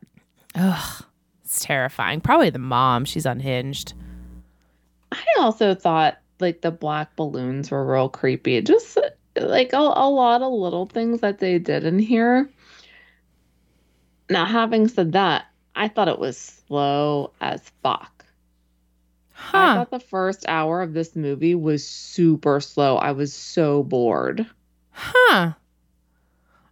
[0.57, 1.05] Ugh,
[1.45, 2.20] it's terrifying.
[2.20, 3.05] Probably the mom.
[3.05, 3.93] She's unhinged.
[5.12, 8.61] I also thought like the black balloons were real creepy.
[8.62, 8.99] Just
[9.36, 12.51] like a, a lot of little things that they did in here.
[14.30, 18.24] Now, having said that, I thought it was slow as fuck.
[19.32, 19.59] Huh.
[19.59, 22.97] I thought the first hour of this movie was super slow.
[22.97, 24.45] I was so bored.
[24.91, 25.53] Huh.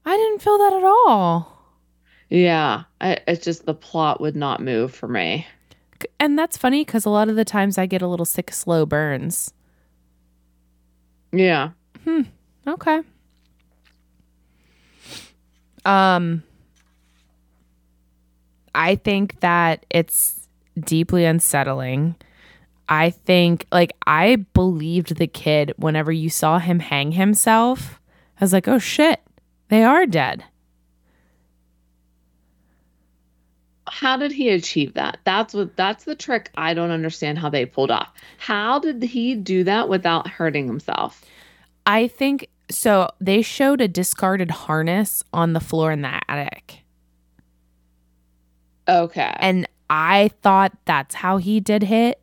[0.04, 1.52] I didn't feel that at all.
[2.28, 5.46] Yeah, I, it's just the plot would not move for me.
[6.18, 8.84] And that's funny because a lot of the times I get a little sick, slow
[8.84, 9.52] burns.
[11.32, 11.70] Yeah.
[12.04, 12.22] Hmm.
[12.66, 13.00] Okay.
[15.84, 16.42] Um
[18.74, 20.48] I think that it's
[20.78, 22.16] deeply unsettling.
[22.88, 28.00] I think like I believed the kid whenever you saw him hang himself.
[28.40, 29.20] I was like, "Oh shit.
[29.68, 30.44] They are dead."
[33.88, 35.18] How did he achieve that?
[35.24, 38.12] That's what that's the trick I don't understand how they pulled off.
[38.38, 41.24] How did he do that without hurting himself?
[41.86, 46.80] I think so they showed a discarded harness on the floor in the attic.
[48.88, 49.34] Okay.
[49.38, 52.20] And I thought that's how he did hit.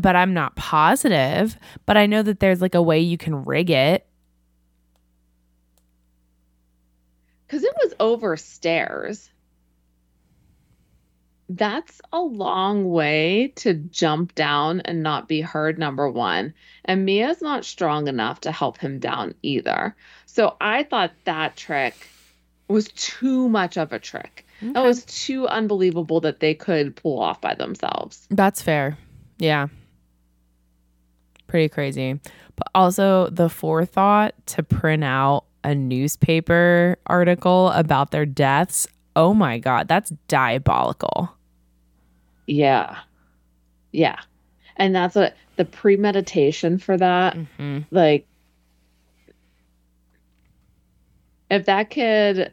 [0.00, 1.58] But I'm not positive.
[1.86, 4.06] But I know that there's like a way you can rig it.
[7.46, 9.30] Because it was over stairs.
[11.48, 16.54] That's a long way to jump down and not be heard, number one.
[16.84, 19.94] And Mia's not strong enough to help him down either.
[20.24, 22.08] So I thought that trick
[22.68, 24.46] was too much of a trick.
[24.62, 28.26] That was too unbelievable that they could pull off by themselves.
[28.30, 28.96] That's fair.
[29.38, 29.68] Yeah.
[31.46, 32.18] Pretty crazy.
[32.56, 38.86] But also the forethought to print out a newspaper article about their deaths.
[39.16, 41.34] Oh my God, that's diabolical.
[42.46, 42.98] Yeah.
[43.92, 44.20] Yeah.
[44.76, 47.80] And that's what the premeditation for that Mm-hmm.
[47.90, 48.26] like
[51.50, 52.52] if that kid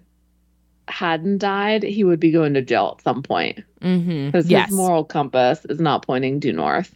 [0.91, 4.27] hadn't died, he would be going to jail at some point Mm-hmm.
[4.27, 4.67] because Yes.
[4.69, 6.93] his moral compass is not pointing due north.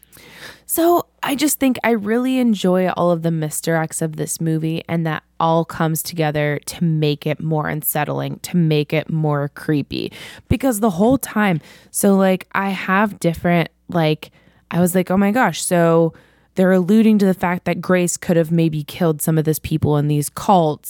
[0.68, 5.06] So I just think I really enjoy all of the misdirects of this movie, and
[5.06, 10.12] that all comes together to make it more unsettling, to make it more creepy.
[10.48, 11.60] Because the whole time,
[11.92, 14.32] so like I have different, like,
[14.72, 16.14] I was like, oh my gosh, so
[16.56, 19.98] they're alluding to the fact that Grace could have maybe killed some of these people
[19.98, 20.90] in these cults,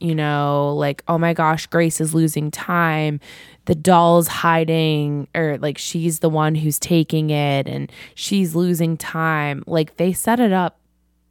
[0.00, 3.20] you know, like, oh my gosh, Grace is losing time.
[3.64, 9.64] The doll's hiding, or like she's the one who's taking it and she's losing time.
[9.66, 10.78] Like they set it up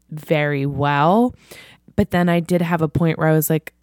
[0.09, 1.35] very well.
[1.95, 3.73] But then I did have a point where I was like,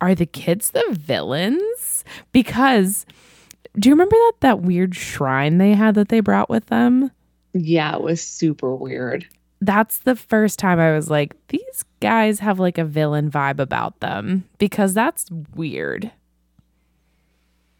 [0.00, 2.04] are the kids the villains?
[2.32, 3.06] Because
[3.78, 7.10] do you remember that that weird shrine they had that they brought with them?
[7.54, 9.26] Yeah, it was super weird.
[9.62, 14.00] That's the first time I was like, these guys have like a villain vibe about
[14.00, 16.10] them because that's weird.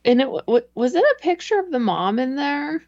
[0.05, 2.83] And it w- w- was it a picture of the mom in there?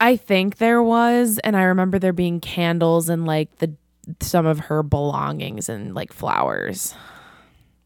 [0.00, 3.74] I think there was, and I remember there being candles and like the
[4.20, 6.94] some of her belongings and like flowers.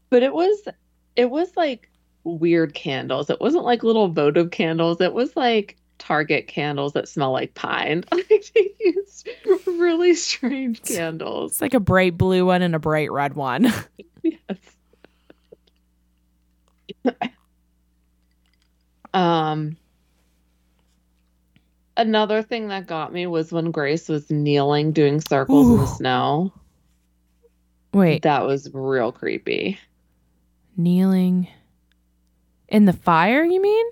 [0.09, 0.67] But it was
[1.15, 1.89] it was like
[2.25, 3.29] weird candles.
[3.29, 4.99] It wasn't like little votive candles.
[4.99, 8.03] It was like Target candles that smell like pine.
[8.11, 9.29] Like they used
[9.67, 11.51] really strange candles.
[11.53, 13.71] It's like a bright blue one and a bright red one.
[14.23, 14.57] Yes.
[19.13, 19.77] um
[21.97, 26.53] another thing that got me was when Grace was kneeling doing circles in the snow.
[27.93, 29.79] Wait, That was real creepy.
[30.77, 31.47] kneeling
[32.67, 33.85] in the fire, you mean?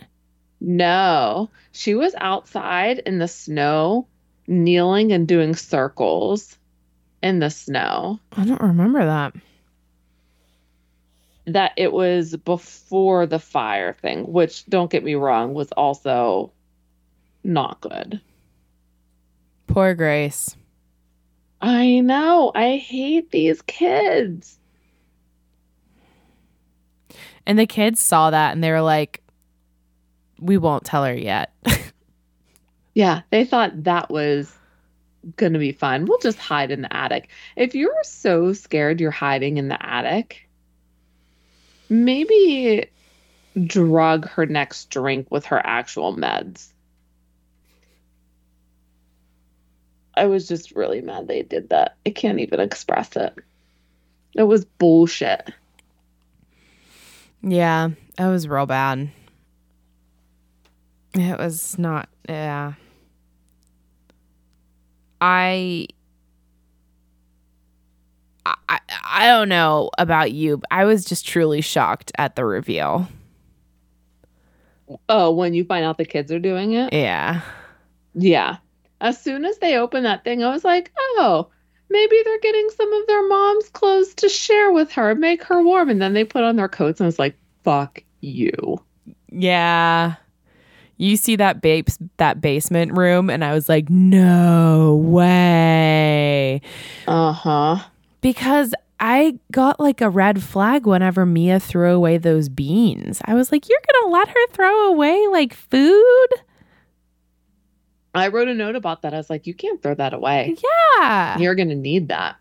[0.59, 4.07] No, she was outside in the snow,
[4.47, 6.57] kneeling and doing circles
[7.21, 8.19] in the snow.
[8.35, 9.33] I don't remember that.
[11.45, 16.51] That it was before the fire thing, which don't get me wrong, was also
[17.43, 18.19] not good.
[19.67, 20.55] Poor Grace.
[21.61, 22.51] I know.
[22.53, 24.57] I hate these kids.
[27.45, 29.21] And the kids saw that and they were like,
[30.39, 31.53] we won't tell her yet.
[32.97, 34.51] Yeah, they thought that was
[35.35, 36.05] going to be fun.
[36.05, 37.29] We'll just hide in the attic.
[37.55, 40.49] If you're so scared you're hiding in the attic,
[41.89, 42.87] maybe
[43.67, 46.69] drug her next drink with her actual meds.
[50.15, 51.97] I was just really mad they did that.
[52.03, 53.35] I can't even express it.
[54.33, 55.53] It was bullshit.
[57.43, 59.11] Yeah, it was real bad.
[61.13, 62.73] It was not, yeah.
[65.19, 65.87] I,
[68.45, 70.57] I, I- don't know about you.
[70.57, 73.07] But I was just truly shocked at the reveal.
[75.09, 76.93] Oh, when you find out the kids are doing it?
[76.93, 77.41] Yeah.
[78.13, 78.57] Yeah.
[79.01, 81.49] As soon as they opened that thing, I was like, oh,
[81.89, 85.89] maybe they're getting some of their mom's clothes to share with her, make her warm.
[85.89, 88.77] And then they put on their coats, and I was like, fuck you.
[89.29, 90.15] Yeah.
[90.97, 96.61] You see that base that basement room and I was like, "No way."
[97.07, 97.77] Uh huh.
[98.21, 103.21] Because I got like a red flag whenever Mia threw away those beans.
[103.25, 106.27] I was like, "You're going to let her throw away like food?"
[108.15, 109.13] I wrote a note about that.
[109.13, 110.55] I was like, you can't throw that away.
[110.99, 111.37] Yeah.
[111.37, 112.37] You're going to need that.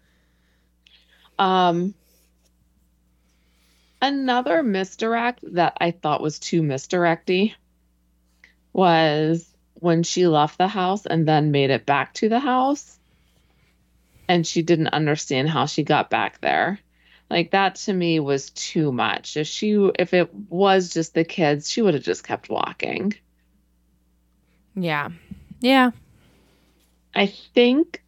[1.39, 1.95] Um,
[4.01, 7.55] another misdirect that I thought was too misdirecty
[8.77, 12.99] was when she left the house and then made it back to the house
[14.29, 16.79] and she didn't understand how she got back there.
[17.31, 19.37] Like that to me was too much.
[19.37, 23.15] If she if it was just the kids, she would have just kept walking.
[24.75, 25.09] Yeah.
[25.61, 25.91] Yeah.
[27.15, 28.03] I think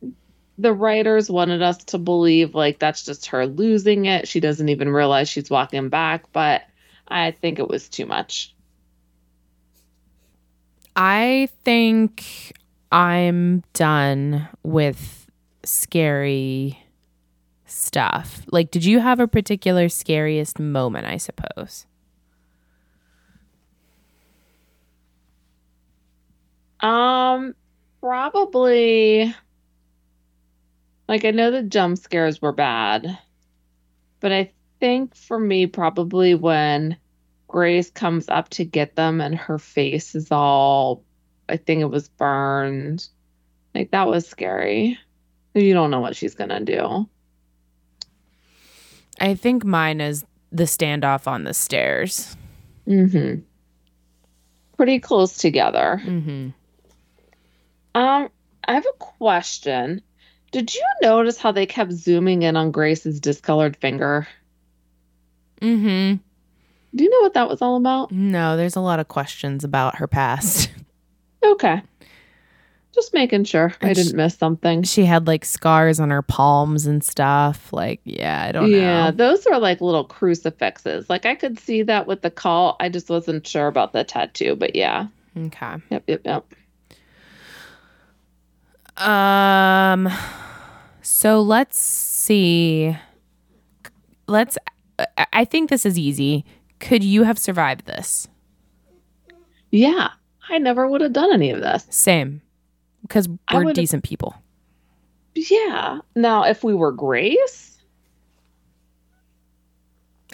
[0.59, 4.29] the writers wanted us to believe like that's just her losing it.
[4.29, 6.63] She doesn't even realize she's walking back, but
[7.07, 8.55] I think it was too much.
[11.01, 12.55] I think
[12.91, 15.29] I'm done with
[15.65, 16.77] scary
[17.67, 18.43] stuff.
[18.51, 21.87] Like, did you have a particular scariest moment, I suppose?
[26.81, 27.55] Um,
[28.01, 29.33] probably
[31.09, 33.19] like I know the jump scares were bad,
[34.21, 36.97] but I think for me, probably when
[37.49, 41.03] Grace comes up to get them and her face is all,
[41.49, 43.09] I think it was burned.
[43.75, 44.99] Like that was scary.
[45.55, 47.09] You don't know what she's gonna do.
[49.21, 52.37] I think mine is the standoff on the stairs.
[52.87, 53.41] Mm-hmm.
[54.77, 56.01] Pretty close together.
[56.05, 56.51] Mm-hmm.
[57.95, 58.29] Um,
[58.65, 60.03] I have a question.
[60.53, 64.29] Did you notice how they kept zooming in on Grace's discolored finger?
[65.61, 66.17] Mm-hmm.
[66.95, 68.11] Do you know what that was all about?
[68.11, 70.71] No, there's a lot of questions about her past.
[71.45, 71.81] Okay.
[72.93, 74.83] Just making sure I And sh- didn't miss something.
[74.83, 77.73] she had like scars on her palms and stuff.
[77.73, 78.83] Like, yeah, I don't Yeah, know.
[79.05, 81.09] Yeah, those are like little crucifixes.
[81.09, 82.77] Like I could see that with the call.
[82.81, 85.07] I just wasn't sure about the tattoo, but yeah.
[85.37, 85.77] Okay.
[85.91, 86.45] Yep, yep, yep.
[88.97, 90.09] Um
[91.03, 92.97] so let's see.
[94.27, 94.59] Let's
[94.99, 96.45] I- I think this is easy.
[96.81, 98.29] Could you have survived this?
[99.71, 100.11] Yeah.
[100.51, 101.87] I never would have done any of this.
[101.91, 102.41] Same.
[103.03, 104.35] Because we're decent people.
[105.35, 106.01] Yeah.
[106.15, 107.79] Now, if we were Grace,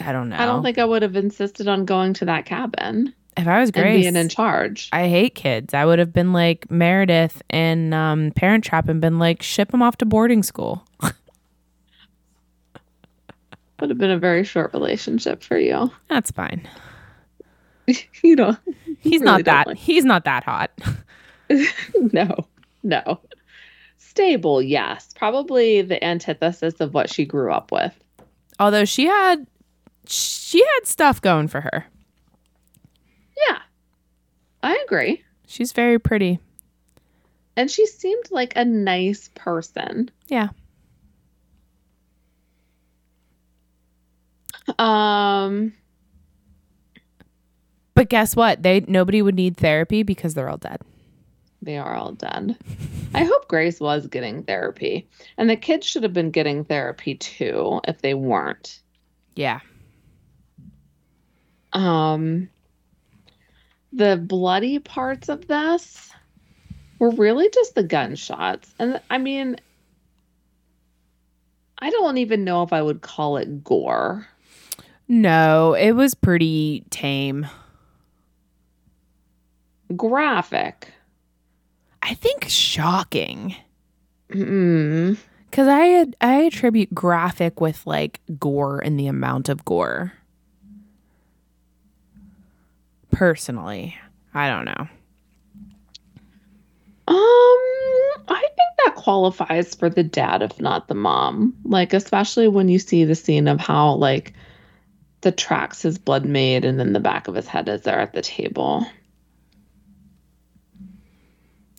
[0.01, 0.37] I don't know.
[0.37, 3.71] I don't think I would have insisted on going to that cabin if I was
[3.71, 4.89] Grace, being in charge.
[4.93, 5.75] I hate kids.
[5.75, 9.83] I would have been like Meredith in um, Parent Trap and been like, ship them
[9.83, 10.87] off to boarding school.
[13.81, 15.91] Would have been a very short relationship for you.
[16.09, 16.69] That's fine.
[18.23, 18.57] you know,
[19.01, 19.67] He's really not that.
[19.67, 20.71] like- He's not that hot.
[22.13, 22.47] no,
[22.83, 23.21] no.
[23.99, 25.13] Stable, yes.
[25.17, 27.93] Probably the antithesis of what she grew up with.
[28.61, 29.47] Although she had,
[30.07, 31.85] she had stuff going for her.
[33.49, 33.59] Yeah,
[34.63, 35.25] I agree.
[35.47, 36.39] She's very pretty.
[37.57, 40.11] And she seemed like a nice person.
[40.29, 40.49] Yeah.
[44.79, 45.73] Um,
[47.95, 48.63] But guess what?
[48.63, 50.81] They nobody would need therapy because they're all dead.
[51.63, 52.57] they are all dead.
[53.15, 55.09] I hope Grace was getting therapy.
[55.39, 58.81] And the kids should have been getting therapy too if they weren't.
[59.37, 59.61] Yeah.
[61.73, 62.49] Um
[63.93, 66.11] the bloody parts of this
[66.99, 68.75] were really just the gunshots.
[68.79, 69.57] And I mean
[71.79, 74.27] I don't even know if I would call it gore.
[75.09, 77.47] No, it was pretty tame.
[79.95, 80.93] Graphic.
[82.03, 83.55] I think shocking.
[84.31, 85.17] Mm.
[85.53, 90.13] Cause I I attribute graphic with like gore and the amount of gore.
[93.11, 93.97] Personally,
[94.33, 94.89] I don't know.
[97.07, 97.17] Um,
[98.29, 101.55] I think that qualifies for the dad, if not the mom.
[101.65, 104.33] Like, especially when you see the scene of how, like,
[105.25, 108.13] the tracks his blood made and then the back of his head is there at
[108.13, 108.87] the table.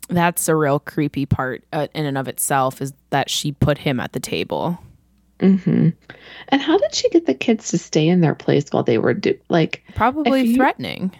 [0.08, 3.98] That's a real creepy part uh, in and of itself is that she put him
[3.98, 4.78] at the table.
[5.40, 5.88] hmm
[6.48, 9.14] And how did she get the kids to stay in their place while they were
[9.14, 9.82] do like?
[9.94, 11.12] Probably you- threatening.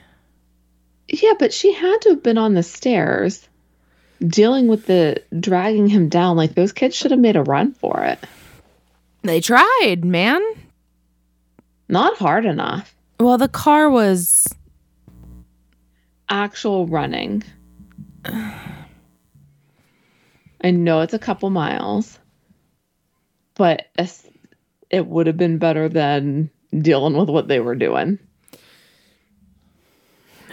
[1.08, 3.48] Yeah, but she had to have been on the stairs,
[4.20, 6.36] dealing with the dragging him down.
[6.36, 8.18] Like those kids should have made a run for it.
[9.22, 10.42] They tried, man.
[11.88, 12.94] Not hard enough.
[13.20, 14.46] Well, the car was
[16.28, 17.44] actual running.
[18.24, 18.80] I
[20.70, 22.18] know it's a couple miles,
[23.54, 23.86] but
[24.90, 28.18] it would have been better than dealing with what they were doing.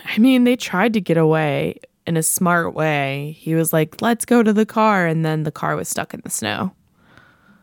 [0.06, 3.36] I mean, they tried to get away in a smart way.
[3.40, 6.22] He was like, "Let's go to the car," and then the car was stuck in
[6.24, 6.74] the snow.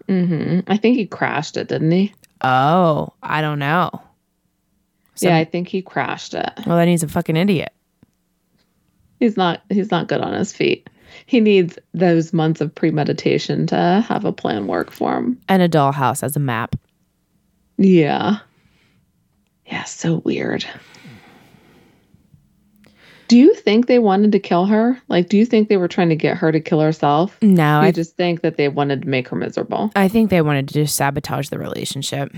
[0.08, 0.60] Mm-hmm.
[0.66, 2.12] I think he crashed it, didn't he?
[2.42, 3.90] Oh, I don't know.
[5.14, 6.50] Some- yeah, I think he crashed it.
[6.66, 7.72] Well, then he's a fucking idiot.
[9.18, 9.62] He's not.
[9.68, 10.88] He's not good on his feet.
[11.26, 15.38] He needs those months of premeditation to have a plan work for him.
[15.48, 16.76] And a dollhouse as a map.
[17.76, 18.38] Yeah.
[19.66, 20.64] Yeah, so weird.
[23.30, 25.00] Do you think they wanted to kill her?
[25.06, 27.38] Like, do you think they were trying to get her to kill herself?
[27.40, 29.92] No, I I just think that they wanted to make her miserable.
[29.94, 32.34] I think they wanted to just sabotage the relationship.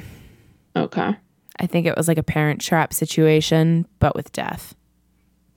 [0.77, 1.17] Okay.
[1.59, 4.75] I think it was like a parent trap situation, but with death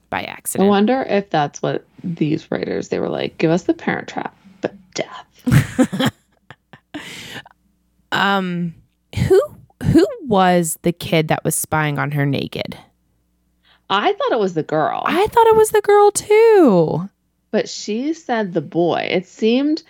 [0.10, 0.32] by accident.
[0.32, 0.70] I accident.
[0.70, 4.74] wonder if that's what these writers they were like, give us the parent trap, but
[4.94, 6.12] death.
[8.16, 8.74] Um,
[9.28, 9.42] who
[9.84, 12.78] who was the kid that was spying on her naked?
[13.90, 17.10] I thought it was the girl, I thought it was the girl too.
[17.52, 19.08] but she said the boy.
[19.10, 19.84] It seemed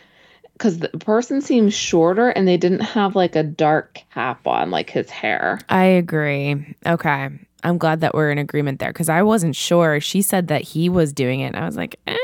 [0.53, 4.89] because the person seemed shorter and they didn't have like a dark cap on, like
[4.89, 5.59] his hair.
[5.69, 6.76] I agree.
[6.85, 7.30] Okay.
[7.63, 9.99] I'm glad that we're in agreement there because I wasn't sure.
[9.99, 11.47] She said that he was doing it.
[11.47, 12.15] And I was like, eh.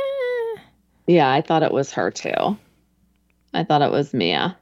[1.08, 2.58] Yeah, I thought it was her too.
[3.54, 4.58] I thought it was Mia.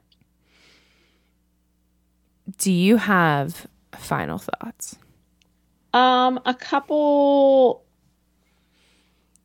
[2.58, 3.66] Do you have
[3.96, 4.96] Final thoughts.
[5.92, 7.84] Um, a couple,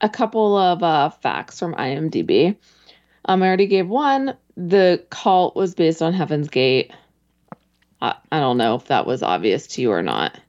[0.01, 2.55] a couple of uh, facts from IMDb.
[3.25, 4.37] Um, I already gave one.
[4.55, 6.91] The cult was based on Heaven's Gate.
[8.01, 10.39] I, I don't know if that was obvious to you or not,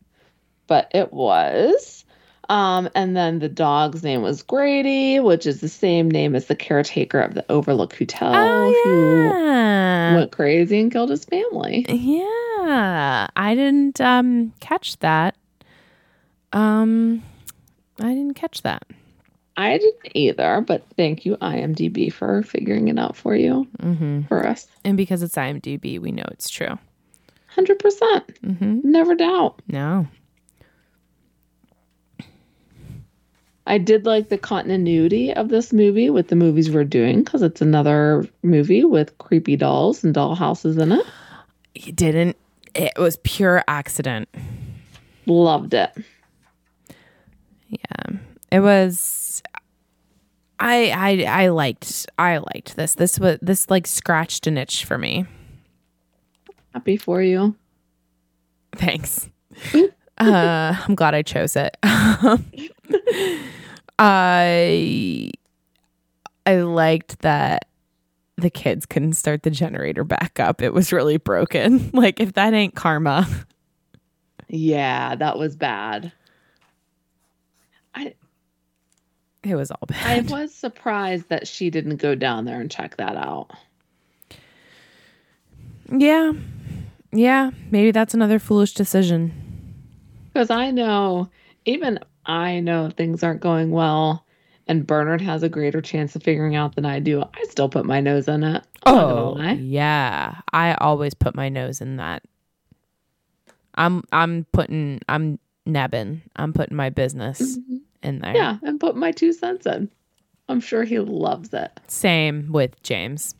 [0.67, 2.05] but it was.
[2.49, 6.55] Um, and then the dog's name was Grady, which is the same name as the
[6.55, 11.87] caretaker of the Overlook Hotel Oh, who went crazy and killed his family.
[11.89, 13.27] Yeah.
[13.35, 15.35] I didn't um catch that.
[16.57, 17.23] Um
[18.01, 18.83] I didn't catch that.
[19.59, 24.23] I didn't either, but thank you, IMDb, for figuring it out for you, Mm-hmm.
[24.25, 24.67] for us.
[24.85, 26.79] And because it's IMDb, we know it's true.
[27.57, 27.79] 100%.
[27.79, 28.81] Mm-hmm.
[28.85, 29.63] Never doubt.
[29.69, 30.07] No.
[33.67, 37.61] I did like the continuity of this movie with the movies we're doing because it's
[37.61, 41.05] another movie with creepy dolls and dollhouses in it.
[41.75, 42.37] You didn't.
[42.75, 44.29] It was pure accident.
[45.27, 45.91] Loved it.
[47.69, 48.19] Yeah.
[48.51, 49.43] It was
[50.59, 52.95] I I I liked I liked this.
[52.95, 55.27] This was this like scratched an itch for me.
[56.73, 57.55] Happy for you.
[58.75, 59.29] Thanks.
[59.75, 59.87] uh,
[60.19, 61.77] I'm glad I chose it.
[63.99, 65.31] I
[66.45, 67.67] I liked that
[68.37, 70.61] the kids couldn't start the generator back up.
[70.63, 71.91] It was really broken.
[71.97, 73.27] Like if that ain't karma.
[74.49, 76.13] Yeah, that was bad.
[77.97, 78.15] I
[79.43, 80.03] It was all bad.
[80.03, 83.51] I was surprised that she didn't go down there and check that out.
[85.91, 86.33] yeah.
[87.13, 87.51] Yeah.
[87.71, 89.33] Maybe that's another foolish decision.
[90.33, 91.31] Because I know,
[91.65, 94.27] even I know things aren't going well,
[94.67, 97.23] and Bernard has a greater chance of figuring out than I do.
[97.23, 98.63] I still put my nose in it.
[98.85, 100.41] I'm Oh, yeah.
[100.53, 102.23] I always put my nose in that.
[103.77, 106.21] I'm I'm putting I'm nebbing.
[106.35, 107.76] I'm putting my business Mhm.
[108.07, 108.35] In there.
[108.35, 109.91] Yeah, and put my two cents in.
[110.49, 111.71] I'm sure he loves it.
[111.89, 113.35] Same with James.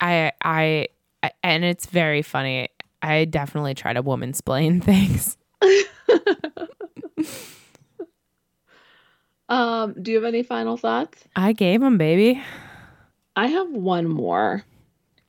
[0.00, 0.88] I I
[1.22, 2.68] I- and it's very funny.
[3.02, 5.36] I definitely try to woman splain things.
[9.48, 11.22] Um, do you have any final thoughts?
[11.36, 12.42] I gave him baby.
[13.36, 14.64] I have one more.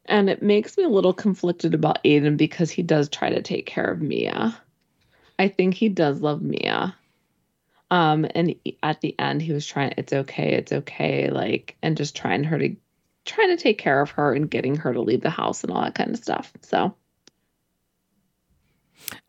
[0.05, 3.65] And it makes me a little conflicted about Aiden because he does try to take
[3.65, 4.55] care of Mia.
[5.39, 6.95] I think he does love Mia.
[7.95, 12.13] Um, and at the end he was trying it's okay, it's okay, like and just
[12.13, 12.75] trying her to
[13.23, 15.81] trying to take care of her and getting her to leave the house and all
[15.81, 16.51] that kind of stuff.
[16.59, 16.93] So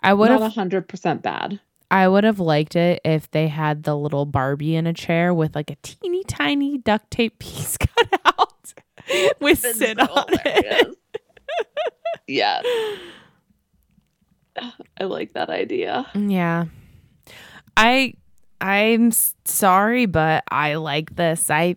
[0.00, 1.60] I would not have hundred percent bad.
[1.92, 5.54] I would have liked it if they had the little Barbie in a chair with
[5.54, 8.74] like a teeny tiny duct tape piece cut out
[9.40, 10.96] with Been sit so on it.
[12.26, 12.64] yes.
[14.98, 16.10] I like that idea.
[16.16, 16.64] Yeah.
[17.76, 18.14] I
[18.60, 19.12] I'm
[19.44, 21.50] sorry but I like this.
[21.50, 21.76] I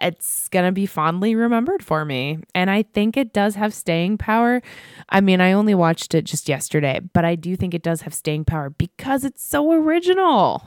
[0.00, 4.18] it's going to be fondly remembered for me and I think it does have staying
[4.18, 4.62] power.
[5.08, 8.14] I mean, I only watched it just yesterday, but I do think it does have
[8.14, 10.62] staying power because it's so original.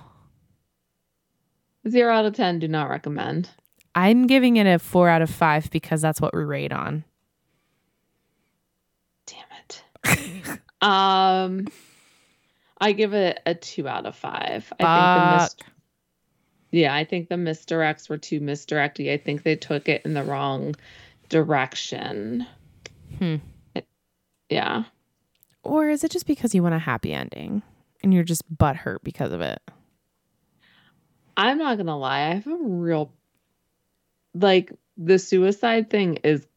[1.87, 3.49] Zero out of ten, do not recommend.
[3.95, 7.03] I'm giving it a 4 out of 5 because that's what we rate on.
[9.25, 10.59] Damn it.
[10.81, 11.67] um,
[12.81, 14.73] I give it a two out of five.
[14.79, 15.55] I think the mis-
[16.71, 19.13] yeah, I think the misdirects were too misdirecty.
[19.13, 20.75] I think they took it in the wrong
[21.29, 22.45] direction.
[23.19, 23.35] Hmm.
[23.75, 23.87] It-
[24.49, 24.85] yeah.
[25.63, 27.61] Or is it just because you want a happy ending
[28.01, 29.61] and you're just butthurt because of it?
[31.37, 33.13] I'm not gonna lie, I have a real
[34.33, 36.47] like the suicide thing is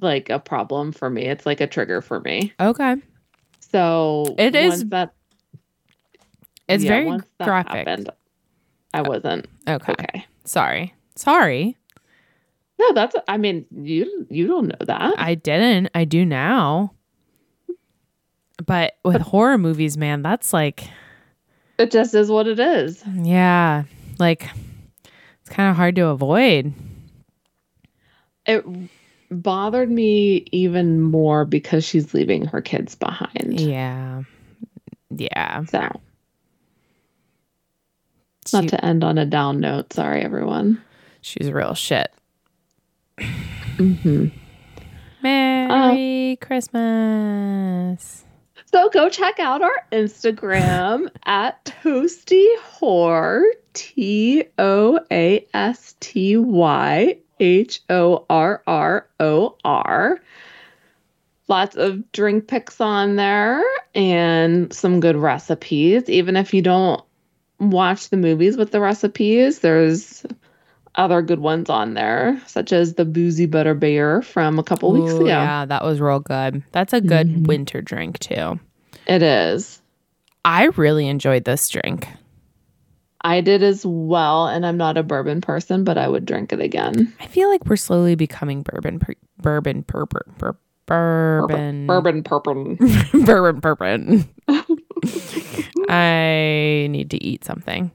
[0.00, 1.22] like a problem for me.
[1.22, 2.52] It's like a trigger for me.
[2.60, 2.96] Okay.
[3.60, 5.14] So It is that
[6.70, 7.86] It's yeah, very graphic.
[7.86, 8.10] happened,
[8.94, 9.92] I wasn't Okay.
[9.92, 10.24] okay.
[10.44, 10.94] Sorry.
[11.16, 11.76] Sorry.
[12.78, 13.14] No, that's.
[13.28, 15.14] I mean, you you don't know that.
[15.18, 15.90] I didn't.
[15.94, 16.94] I do now.
[18.64, 20.84] But with horror movies, man, that's like,
[21.78, 23.02] It just is what it is.
[23.22, 23.84] yeah,
[24.18, 24.48] like
[25.40, 26.72] it's kind of hard to avoid.
[28.46, 28.64] It
[29.30, 33.60] bothered me even more because she's leaving her kids behind.
[33.60, 34.22] Yeah.
[35.10, 35.64] Yeah.
[35.66, 36.00] So,
[38.52, 39.92] not to end on a down note.
[39.92, 40.82] Sorry, everyone.
[41.20, 42.12] she's real shit.
[43.76, 44.26] hmm
[45.22, 48.24] Merry Christmas.
[48.66, 53.42] So go check out our Instagram at Toasty Horror,
[53.74, 60.20] T O A S T Y H O R R O R.
[61.48, 63.62] lots of drink pics on there
[63.94, 66.08] and some good recipes.
[66.08, 67.02] Even if you don't
[67.60, 70.24] watch the movies with the recipes, there's
[70.96, 75.12] other good ones on there, such as the boozy butter beer from a couple weeks
[75.14, 75.26] ago.
[75.26, 76.62] Yeah, that was real good.
[76.72, 77.46] That's a good Mhm.
[77.46, 78.58] winter drink too.
[79.06, 79.80] It is.
[80.44, 82.08] I really enjoyed this drink.
[83.22, 86.60] I did as well, and I'm not a bourbon person, but I would drink it
[86.60, 87.12] again.
[87.20, 90.56] I feel like we're slowly becoming bourbon, per- bourbon, bur- bur-
[90.86, 92.78] bourbon, Bourbon, bourbon.
[93.24, 94.28] bourbon, bourbon.
[95.92, 97.90] I need to eat something.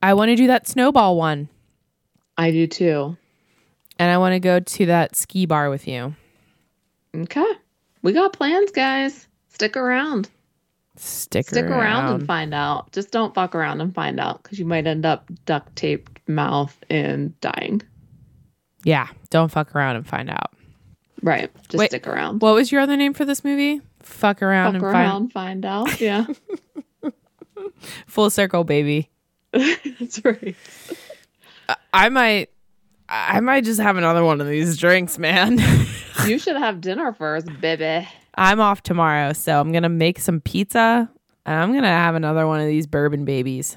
[0.00, 1.48] I want to do that snowball one.
[2.36, 3.16] I do too.
[3.98, 6.14] And I want to go to that ski bar with you.
[7.16, 7.44] Okay.
[8.02, 9.26] We got plans, guys.
[9.48, 10.28] Stick around.
[10.94, 12.04] Stick, Stick around.
[12.04, 12.14] around.
[12.14, 12.92] and find out.
[12.92, 16.76] Just don't fuck around and find out because you might end up duct taped mouth
[16.90, 17.82] and dying.
[18.84, 20.52] yeah, don't fuck around and find out.
[21.22, 21.50] Right.
[21.68, 22.42] Just Wait, stick around.
[22.42, 23.80] What was your other name for this movie?
[24.02, 26.00] Fuck around fuck and around, find out.
[26.00, 26.26] Yeah.
[28.06, 29.10] full circle, baby.
[29.52, 30.56] That's right.
[31.92, 32.50] I might,
[33.08, 35.58] I might just have another one of these drinks, man.
[36.26, 38.06] You should have dinner first, baby.
[38.34, 41.08] I'm off tomorrow, so I'm gonna make some pizza
[41.46, 43.76] and I'm gonna have another one of these bourbon babies.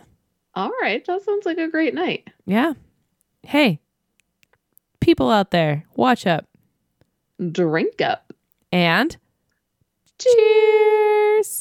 [0.55, 1.05] All right.
[1.05, 2.27] That sounds like a great night.
[2.47, 2.73] Yeah.
[3.43, 3.80] Hey,
[5.01, 6.47] people out there, watch up
[7.49, 8.34] Drink up.
[8.72, 9.18] and
[10.19, 11.60] cheers.